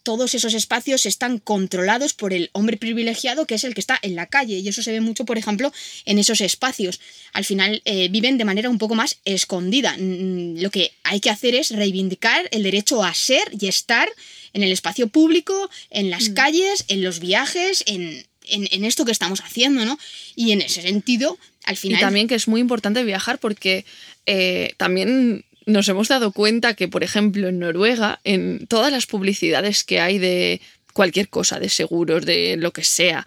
[0.09, 4.15] todos esos espacios están controlados por el hombre privilegiado que es el que está en
[4.15, 4.57] la calle.
[4.57, 5.71] Y eso se ve mucho, por ejemplo,
[6.05, 6.99] en esos espacios.
[7.31, 9.95] Al final eh, viven de manera un poco más escondida.
[9.99, 14.09] Mm, Lo que hay que hacer es reivindicar el derecho a ser y estar
[14.53, 16.09] en el espacio público, en Mm.
[16.09, 19.99] las calles, en los viajes, en, en- en esto que estamos haciendo, ¿no?
[20.35, 22.01] Y en ese sentido, al Y final...
[22.01, 23.85] también que es muy importante viajar porque
[24.25, 29.83] eh, también nos hemos dado cuenta que, por ejemplo, en Noruega, en todas las publicidades
[29.83, 30.61] que hay de
[30.93, 33.25] cualquier cosa, de seguros, de lo que sea,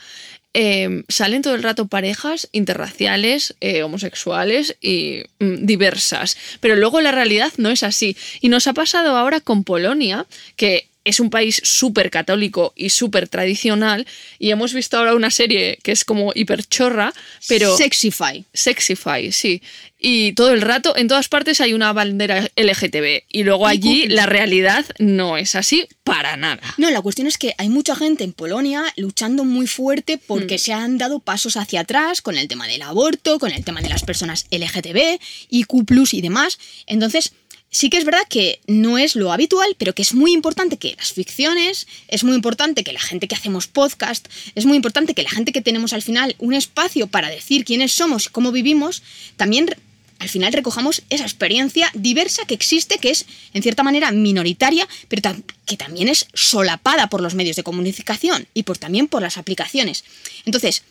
[0.55, 6.36] eh, salen todo el rato parejas interraciales, eh, homosexuales y mm, diversas.
[6.61, 8.16] Pero luego la realidad no es así.
[8.40, 10.26] Y nos ha pasado ahora con Polonia,
[10.57, 14.07] que es un país súper católico y súper tradicional,
[14.38, 17.12] y hemos visto ahora una serie que es como hiperchorra,
[17.48, 17.76] pero...
[17.76, 18.44] Sexify.
[18.53, 19.62] Sexify, sí.
[20.05, 23.22] Y todo el rato, en todas partes hay una bandera LGTB.
[23.28, 26.61] Y luego allí la realidad no es así para nada.
[26.76, 30.20] No, la cuestión es que hay mucha gente en Polonia luchando muy fuerte Mm.
[30.26, 33.80] porque se han dado pasos hacia atrás con el tema del aborto, con el tema
[33.80, 36.59] de las personas LGTB, IQ y demás.
[36.86, 37.32] Entonces,
[37.72, 40.94] sí que es verdad que no es lo habitual, pero que es muy importante que
[40.96, 45.24] las ficciones, es muy importante que la gente que hacemos podcast, es muy importante que
[45.24, 49.02] la gente que tenemos al final un espacio para decir quiénes somos y cómo vivimos,
[49.36, 49.74] también
[50.18, 55.34] al final recojamos esa experiencia diversa que existe, que es en cierta manera minoritaria, pero
[55.66, 60.04] que también es solapada por los medios de comunicación y por, también por las aplicaciones.
[60.44, 60.84] Entonces,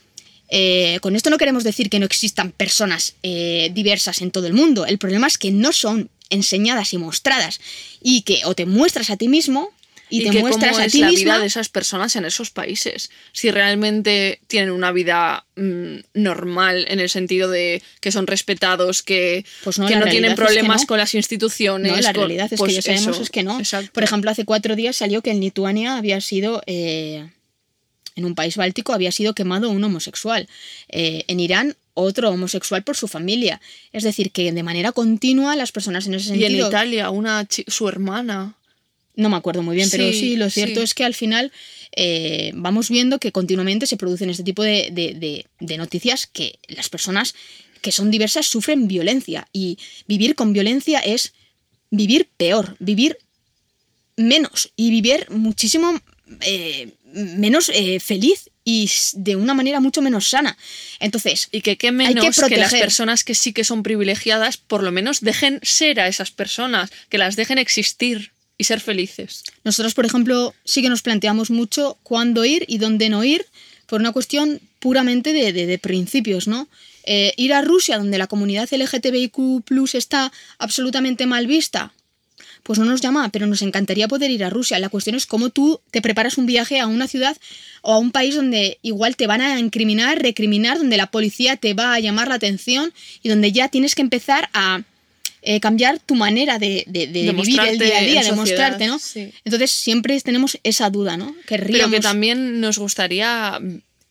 [0.50, 4.54] eh, con esto no queremos decir que no existan personas eh, diversas en todo el
[4.54, 4.86] mundo.
[4.86, 7.62] El problema es que no son enseñadas y mostradas
[8.02, 9.72] y que o te muestras a ti mismo
[10.10, 11.24] y, te que muestras cómo a es ti la misma.
[11.36, 13.10] vida de esas personas en esos países.
[13.32, 19.46] Si realmente tienen una vida mm, normal en el sentido de que son respetados, que,
[19.64, 20.88] Pues no, que no tienen realidad es que problemas no.
[20.88, 21.92] con las instituciones.
[21.94, 23.58] No, la con- realidad es pues que ya sabemos eso, es que no.
[23.58, 23.92] exacto.
[23.94, 27.30] Por ejemplo, hace cuatro días salió que en Lituania había sido, eh,
[28.18, 30.50] en un país báltico, había sido quemado un homosexual.
[30.90, 33.60] Eh, en Irán, otro homosexual por su familia.
[33.92, 36.68] Es decir, que de manera continua las personas en ese y en sentido...
[36.70, 38.56] Italia, una su hermana
[39.16, 40.84] No me acuerdo muy bien, pero Sí, sí, lo cierto sí.
[40.84, 41.52] es que al final
[41.96, 46.60] eh, vamos viendo que continuamente se producen este tipo de, de- de- de noticias que
[46.70, 47.36] las personas
[47.82, 49.78] que son diversas sufren violencia y
[50.08, 51.34] vivir con violencia es
[51.90, 53.18] vivir peor, vivir
[54.16, 56.00] menos y vivir muchísimo
[56.42, 60.58] eh, menos eh, feliz y de una manera mucho menos sana.
[61.00, 64.58] Entonces, Y que qué Hay menos que que, las personas que sí que son privilegiadas,
[64.58, 69.44] por lo menos dejen ser a esas personas, que las dejen existir y ser felices.
[69.64, 73.46] Nosotros, por ejemplo, sí que nos planteamos mucho cuándo ir y dónde no ir
[73.88, 76.68] por una cuestión puramente de, de- de principios, ¿no?
[77.04, 79.64] Eh, ir a Rusia, donde la comunidad LGTBIQ
[79.96, 81.92] está absolutamente mal vista,
[82.64, 84.78] pues no nos llama, pero nos encantaría poder ir a Rusia.
[84.80, 87.36] La cuestión es cómo tú te preparas un viaje a una ciudad
[87.82, 91.74] o a un país donde igual te van a incriminar, recriminar, donde la policía te
[91.74, 92.94] va a llamar la atención
[93.24, 94.82] y donde ya tienes que empezar a
[95.44, 99.00] eh, cambiar tu manera de, de- vivir el día a día, en de mostrarte, ¿no?
[99.00, 99.34] sí.
[99.44, 101.34] Entonces siempre tenemos esa duda, ¿no?
[101.48, 101.96] Pero Querríamos...
[101.96, 103.60] que también nos gustaría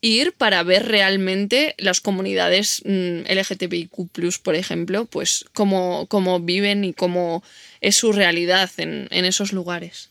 [0.01, 6.93] ir para ver realmente las comunidades mm, LGTBIQ, por ejemplo, pues cómo, cómo viven y
[6.93, 7.43] cómo
[7.81, 10.09] es su realidad en, en esos lugares.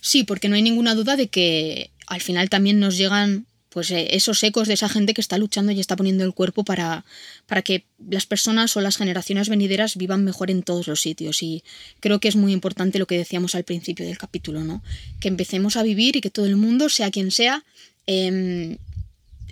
[0.00, 4.08] Sí, porque no hay ninguna duda de que al final también nos llegan pues eh,
[4.16, 7.04] esos ecos de esa gente que está luchando y está poniendo el cuerpo para,
[7.46, 11.42] para que las personas o las generaciones venideras vivan mejor en todos los sitios.
[11.42, 11.62] Y
[12.00, 14.82] creo que es muy importante lo que decíamos al principio del capítulo, ¿no?
[15.20, 17.64] Que empecemos a vivir y que todo el mundo, sea quien sea,
[18.10, 18.76] em,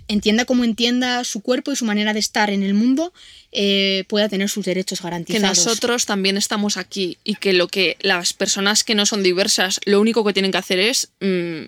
[0.09, 3.13] entienda como entienda su cuerpo y su manera de estar en el mundo,
[3.51, 5.57] eh, pueda tener sus derechos Que garantizados.
[5.57, 10.01] nosotros también estamos aquí y que lo que las personas que no son diversas lo
[10.01, 11.67] único que tienen que hacer es mm,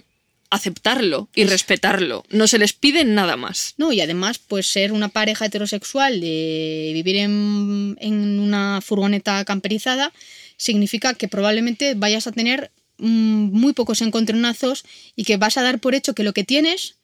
[0.50, 2.26] aceptarlo y respetarlo.
[2.30, 3.74] No se les pide nada más.
[3.78, 10.12] No, y además, pues ser una pareja heterosexual de vivir en, en una furgoneta camperizada
[10.58, 12.70] significa que probablemente vayas a tener
[13.02, 14.86] muy pocos encontronazos
[15.16, 16.96] y que vas a dar por hecho que lo que tienes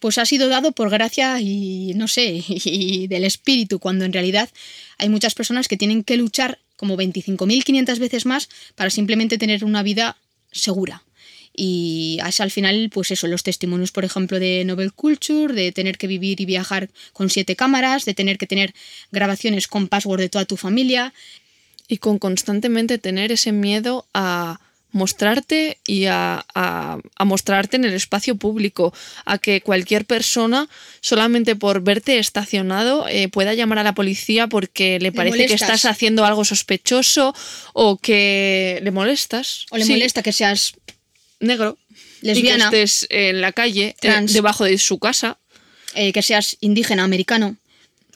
[0.00, 4.50] pues ha sido dado por gracia y no sé, y del espíritu, cuando en realidad
[4.98, 9.82] hay muchas personas que tienen que luchar como 25.500 veces más para simplemente tener una
[9.82, 10.18] vida
[10.52, 11.02] segura.
[11.56, 15.96] Y es al final, pues eso, los testimonios, por ejemplo, de Novel Culture, de tener
[15.96, 18.74] que vivir y viajar con siete cámaras, de tener que tener
[19.12, 21.14] grabaciones con password de toda tu familia.
[21.86, 24.58] Y con constantemente tener ese miedo a
[24.94, 28.94] mostrarte y a, a- a mostrarte en el espacio público,
[29.26, 30.68] a que cualquier persona,
[31.02, 35.84] solamente por verte estacionado, eh, pueda llamar a la policía porque le parece que estás
[35.84, 37.34] haciendo algo sospechoso
[37.74, 39.66] o que le molestas.
[39.70, 40.74] O le Sí, molesta que seas
[41.40, 41.76] negro.
[42.22, 45.36] lesbiana, Y que estés en la calle, eh, debajo de su casa.
[45.96, 47.56] eh, que seas indígena, americano,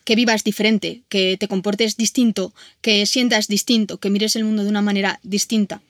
[0.04, 4.70] que vivas diferente, que te comportes distinto, que sientas distinto, que mires el mundo de
[4.70, 5.80] una manera distinta.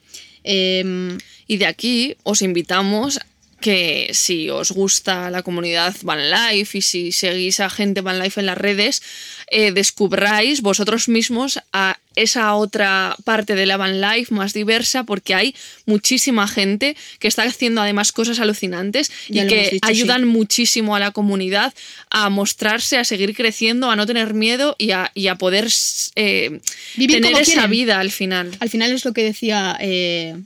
[0.51, 1.18] Em,
[1.49, 3.18] Y de aquí os invitamos
[3.61, 8.38] que si os gusta la comunidad Van Life y si seguís a gente Van Life
[8.38, 9.03] en las redes,
[9.51, 15.35] eh, descubráis vosotros mismos a esa otra parte de la Van Life más diversa porque
[15.35, 15.55] hay
[15.87, 21.01] muchísima gente que está haciendo además cosas alucinantes Ya y que dicho, ayudan muchísimo a
[21.01, 21.73] la comunidad
[22.11, 25.69] a mostrarse, a seguir creciendo, a no tener miedo y a, y a poder
[26.16, 26.61] eh,
[26.97, 27.71] Vivir tener esa quieren.
[27.71, 28.51] vida al final.
[28.61, 30.37] al final es lo que decía eh,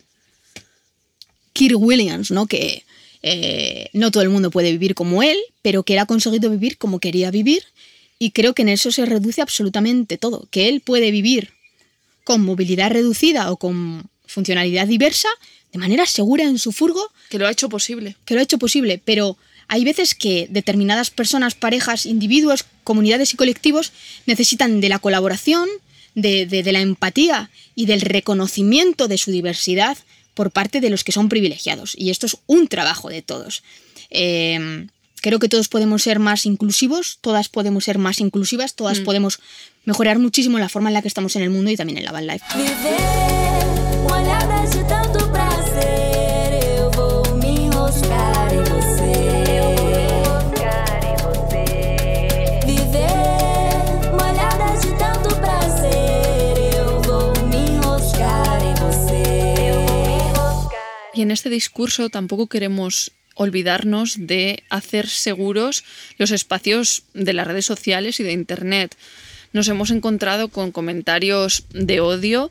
[1.53, 2.47] Kirk Williams, ¿no?
[2.47, 2.85] Que
[3.23, 6.77] eh, no todo el mundo puede vivir como él, pero que él ha conseguido vivir
[6.79, 7.63] como quería vivir.
[8.19, 10.47] Y creo que en eso se reduce absolutamente todo.
[10.51, 11.51] Que él puede vivir
[12.25, 15.29] con movilidad reducida o con funcionalidad diversa,
[15.73, 18.17] de manera segura en su furgo, Que lo ha hecho posible.
[18.25, 19.37] que lo ha hecho posible, pero
[19.69, 23.93] hay veces que determinadas personas, parejas, individuos, comunidades y colectivos
[24.27, 25.69] necesitan de la colaboración,
[26.15, 29.97] de, de- de la empatía y del reconocimiento de su diversidad
[30.35, 31.95] por parte de los que son privilegiados.
[31.97, 33.63] Y esto es un trabajo de todos.
[34.11, 34.87] Eh,
[35.23, 39.41] creo que todos podemos ser más inclusivos, todas podemos ser más inclusivas, todas podemos
[39.87, 42.13] mejorar muchísimo la forma en la que estamos en el mundo y también en la
[42.13, 42.45] van life.
[61.15, 65.85] Y en este discurso tampoco queremos olvidarnos de hacer seguros
[66.19, 68.97] los espacios de las redes sociales y de Internet.
[69.53, 72.51] Nos hemos encontrado con comentarios de odio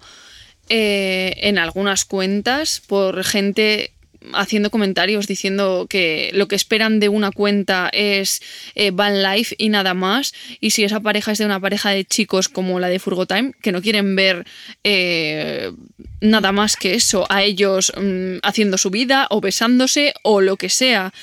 [0.69, 3.91] eh, en algunas cuentas por gente
[4.33, 8.41] haciendo comentarios diciendo que lo que esperan de una cuenta es
[8.75, 10.33] eh, Van Life y nada más.
[10.59, 13.53] Y si esa pareja es de una pareja de chicos como la de Furgo Time,
[13.61, 14.45] que no quieren ver
[14.83, 15.71] eh,
[16.19, 20.69] nada más que eso, a ellos mm, haciendo su vida o besándose o lo que
[20.69, 21.13] sea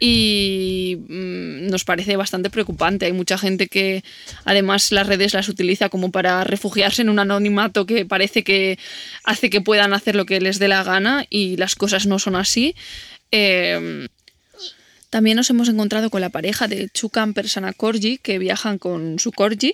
[0.00, 3.06] y mm, nos parece bastante preocupante.
[3.06, 4.02] Hay mucha gente que
[4.44, 8.78] además las redes las utiliza como para refugiarse en un anonimato que parece que
[9.24, 12.36] hace que puedan hacer lo que les dé la gana y las cosas no son
[12.36, 12.74] así.
[13.30, 14.08] Eh,
[15.14, 19.30] también nos hemos encontrado con la pareja de Chukan Persana Corgi, que viajan con su
[19.30, 19.70] Corgi,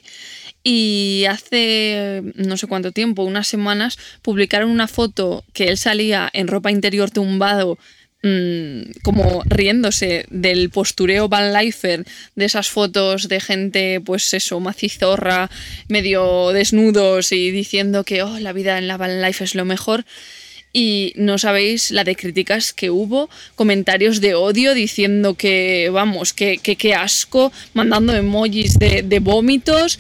[0.63, 6.47] y hace no sé cuánto tiempo, unas semanas, publicaron una foto que él salía en
[6.47, 7.79] ropa interior tumbado
[8.23, 12.05] mm, como riéndose del postureo Van Lifer,
[12.35, 15.51] de esas fotos de gente, pues eso, macizorra,
[15.89, 20.05] medio desnudos y diciendo que oh, la vida en la Van Life es lo mejor.
[20.73, 26.59] Y no sabéis la de críticas que hubo, comentarios de odio diciendo que, vamos, que,
[26.59, 29.99] que, que asco, mandando emojis de, de vómitos.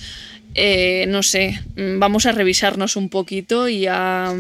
[0.55, 4.33] Eh, no sé, mm, vamos a revisarnos un poquito y a,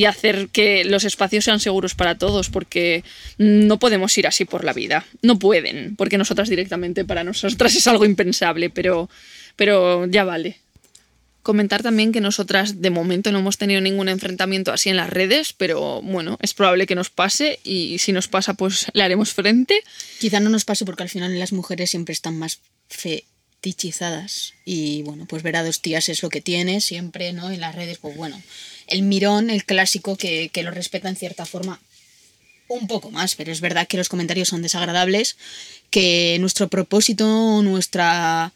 [0.00, 3.04] y hacer que los espacios sean seguros para todos, porque
[3.36, 5.04] no podemos ir así por la vida.
[5.20, 9.10] No pueden, porque nosotras directamente para nosotras es algo impensable, pero,
[9.56, 10.56] pero ya vale.
[11.42, 15.52] Comentar también que nosotras de momento no hemos tenido ningún enfrentamiento así en las redes,
[15.52, 19.82] pero bueno, es probable que nos pase y si nos pasa pues le haremos frente.
[20.18, 25.26] Quizá no nos pase porque al final las mujeres siempre están más fetichizadas y bueno,
[25.28, 27.50] pues ver a dos tías es lo que tiene siempre, ¿no?
[27.50, 28.40] En las redes, pues bueno,
[28.90, 31.80] el mirón, el clásico que, que lo respeta en cierta forma
[32.70, 35.36] un poco más, pero es verdad que los comentarios son desagradables,
[35.90, 38.52] que nuestro propósito, nuestra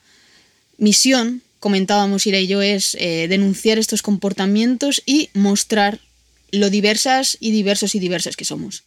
[0.78, 5.98] misión, comentábamos Ira y yo, es eh, denunciar estos comportamientos y mostrar
[6.52, 8.84] lo diversas y diversos y diversas que somos.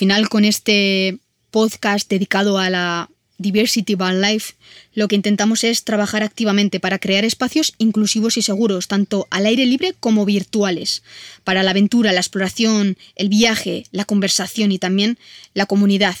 [0.00, 1.18] Final, con este
[1.50, 4.54] podcast dedicado a la Diversity Van Life,
[4.94, 9.66] lo que intentamos es trabajar activamente para crear espacios inclusivos y seguros, tanto al aire
[9.66, 11.02] libre como virtuales,
[11.44, 15.18] para la aventura, la exploración, el viaje, la conversación y también
[15.52, 16.16] la comunidad,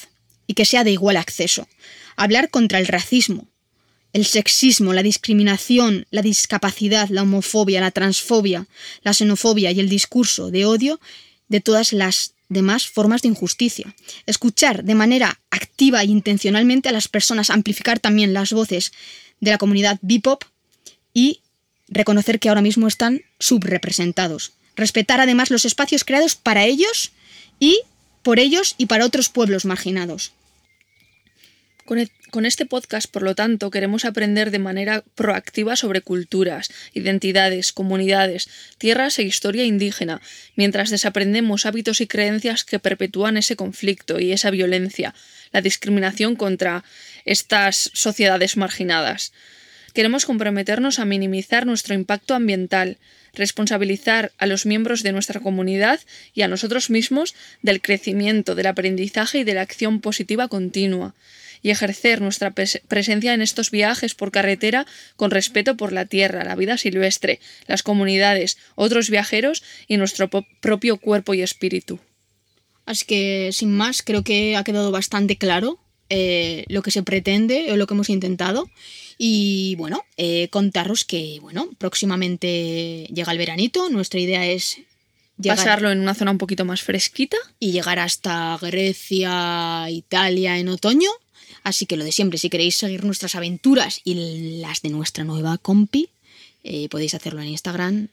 [0.46, 1.66] y que sea de igual acceso.
[2.16, 3.48] Hablar contra el racismo,
[4.12, 8.66] el sexismo, la discriminación, la discapacidad, la homofobia, la transfobia,
[9.04, 11.00] la xenofobia y el discurso de odio
[11.48, 13.94] de todas las demás formas de injusticia.
[14.26, 18.92] Escuchar de manera activa e intencionalmente a las personas, amplificar también las voces
[19.40, 20.44] de la comunidad Bipop
[21.14, 21.40] y
[21.88, 24.52] reconocer que ahora mismo están subrepresentados.
[24.76, 27.12] Respetar además los espacios creados para ellos
[27.58, 27.80] y
[28.22, 30.32] por ellos y para otros pueblos marginados.
[32.30, 38.48] Con, este podcast, por lo tanto, queremos aprender de manera proactiva sobre culturas, identidades, comunidades,
[38.78, 40.20] tierras e historia indígena,
[40.54, 45.16] mientras desaprendemos hábitos y creencias que perpetúan ese conflicto y esa violencia,
[45.50, 46.84] la discriminación contra
[47.24, 49.32] estas sociedades marginadas.
[49.92, 52.98] Queremos comprometernos a minimizar nuestro impacto ambiental,
[53.34, 55.98] responsabilizar a los miembros de nuestra comunidad
[56.34, 61.16] y a nosotros mismos del crecimiento, del aprendizaje y de la acción positiva continua,
[61.62, 64.86] y ejercer nuestra pres- presencia en estos viajes por carretera
[65.16, 70.28] con respeto por la tierra, la vida silvestre, las comunidades, otros viajeros y nuestro
[70.60, 71.98] propio cuerpo y espíritu.
[72.86, 77.70] Así que, sin más, creo que ha quedado bastante claro eh, lo que se pretende
[77.70, 78.68] o lo que hemos intentado.
[79.16, 83.88] Y bueno, eh, contaros que, bueno, próximamente llega el veranito.
[83.90, 84.78] Nuestra idea es
[85.38, 87.36] llegar, Pasarlo en una zona un poquito más fresquita.
[87.60, 91.10] y llegar hasta Grecia, Italia en otoño.
[91.62, 95.58] Así que lo de siempre, si queréis seguir nuestras aventuras y las de nuestra nueva
[95.58, 96.08] compi,
[96.64, 98.08] eh, podéis hacerlo en Instagram,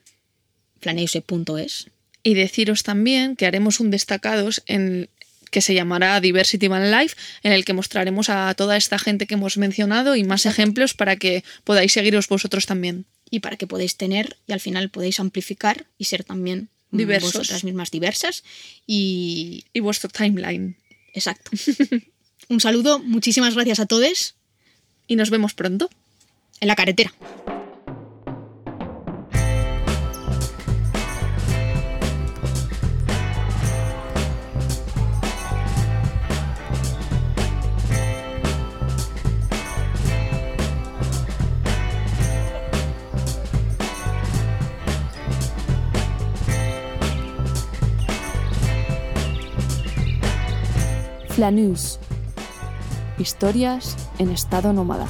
[0.80, 1.88] flaneuse.es.
[2.22, 5.08] Y deciros también que haremos un destacados en
[5.50, 9.34] que se llamará Diversity Van Life, en el que mostraremos a toda esta gente que
[9.34, 13.06] hemos mencionado y más ejemplos para que podáis seguiros vosotros también.
[13.30, 17.34] y para que podáis tener y al final podéis amplificar y ser también Diversos.
[17.34, 18.42] vosotras mismas diversas
[18.86, 20.76] y Y vuestro timeline.
[21.14, 21.50] exacto.
[22.50, 24.34] Un saludo, muchísimas gracias a todos
[25.06, 25.90] y nos vemos pronto
[26.60, 27.12] en la carretera.
[53.18, 55.06] Historias en estado nómada.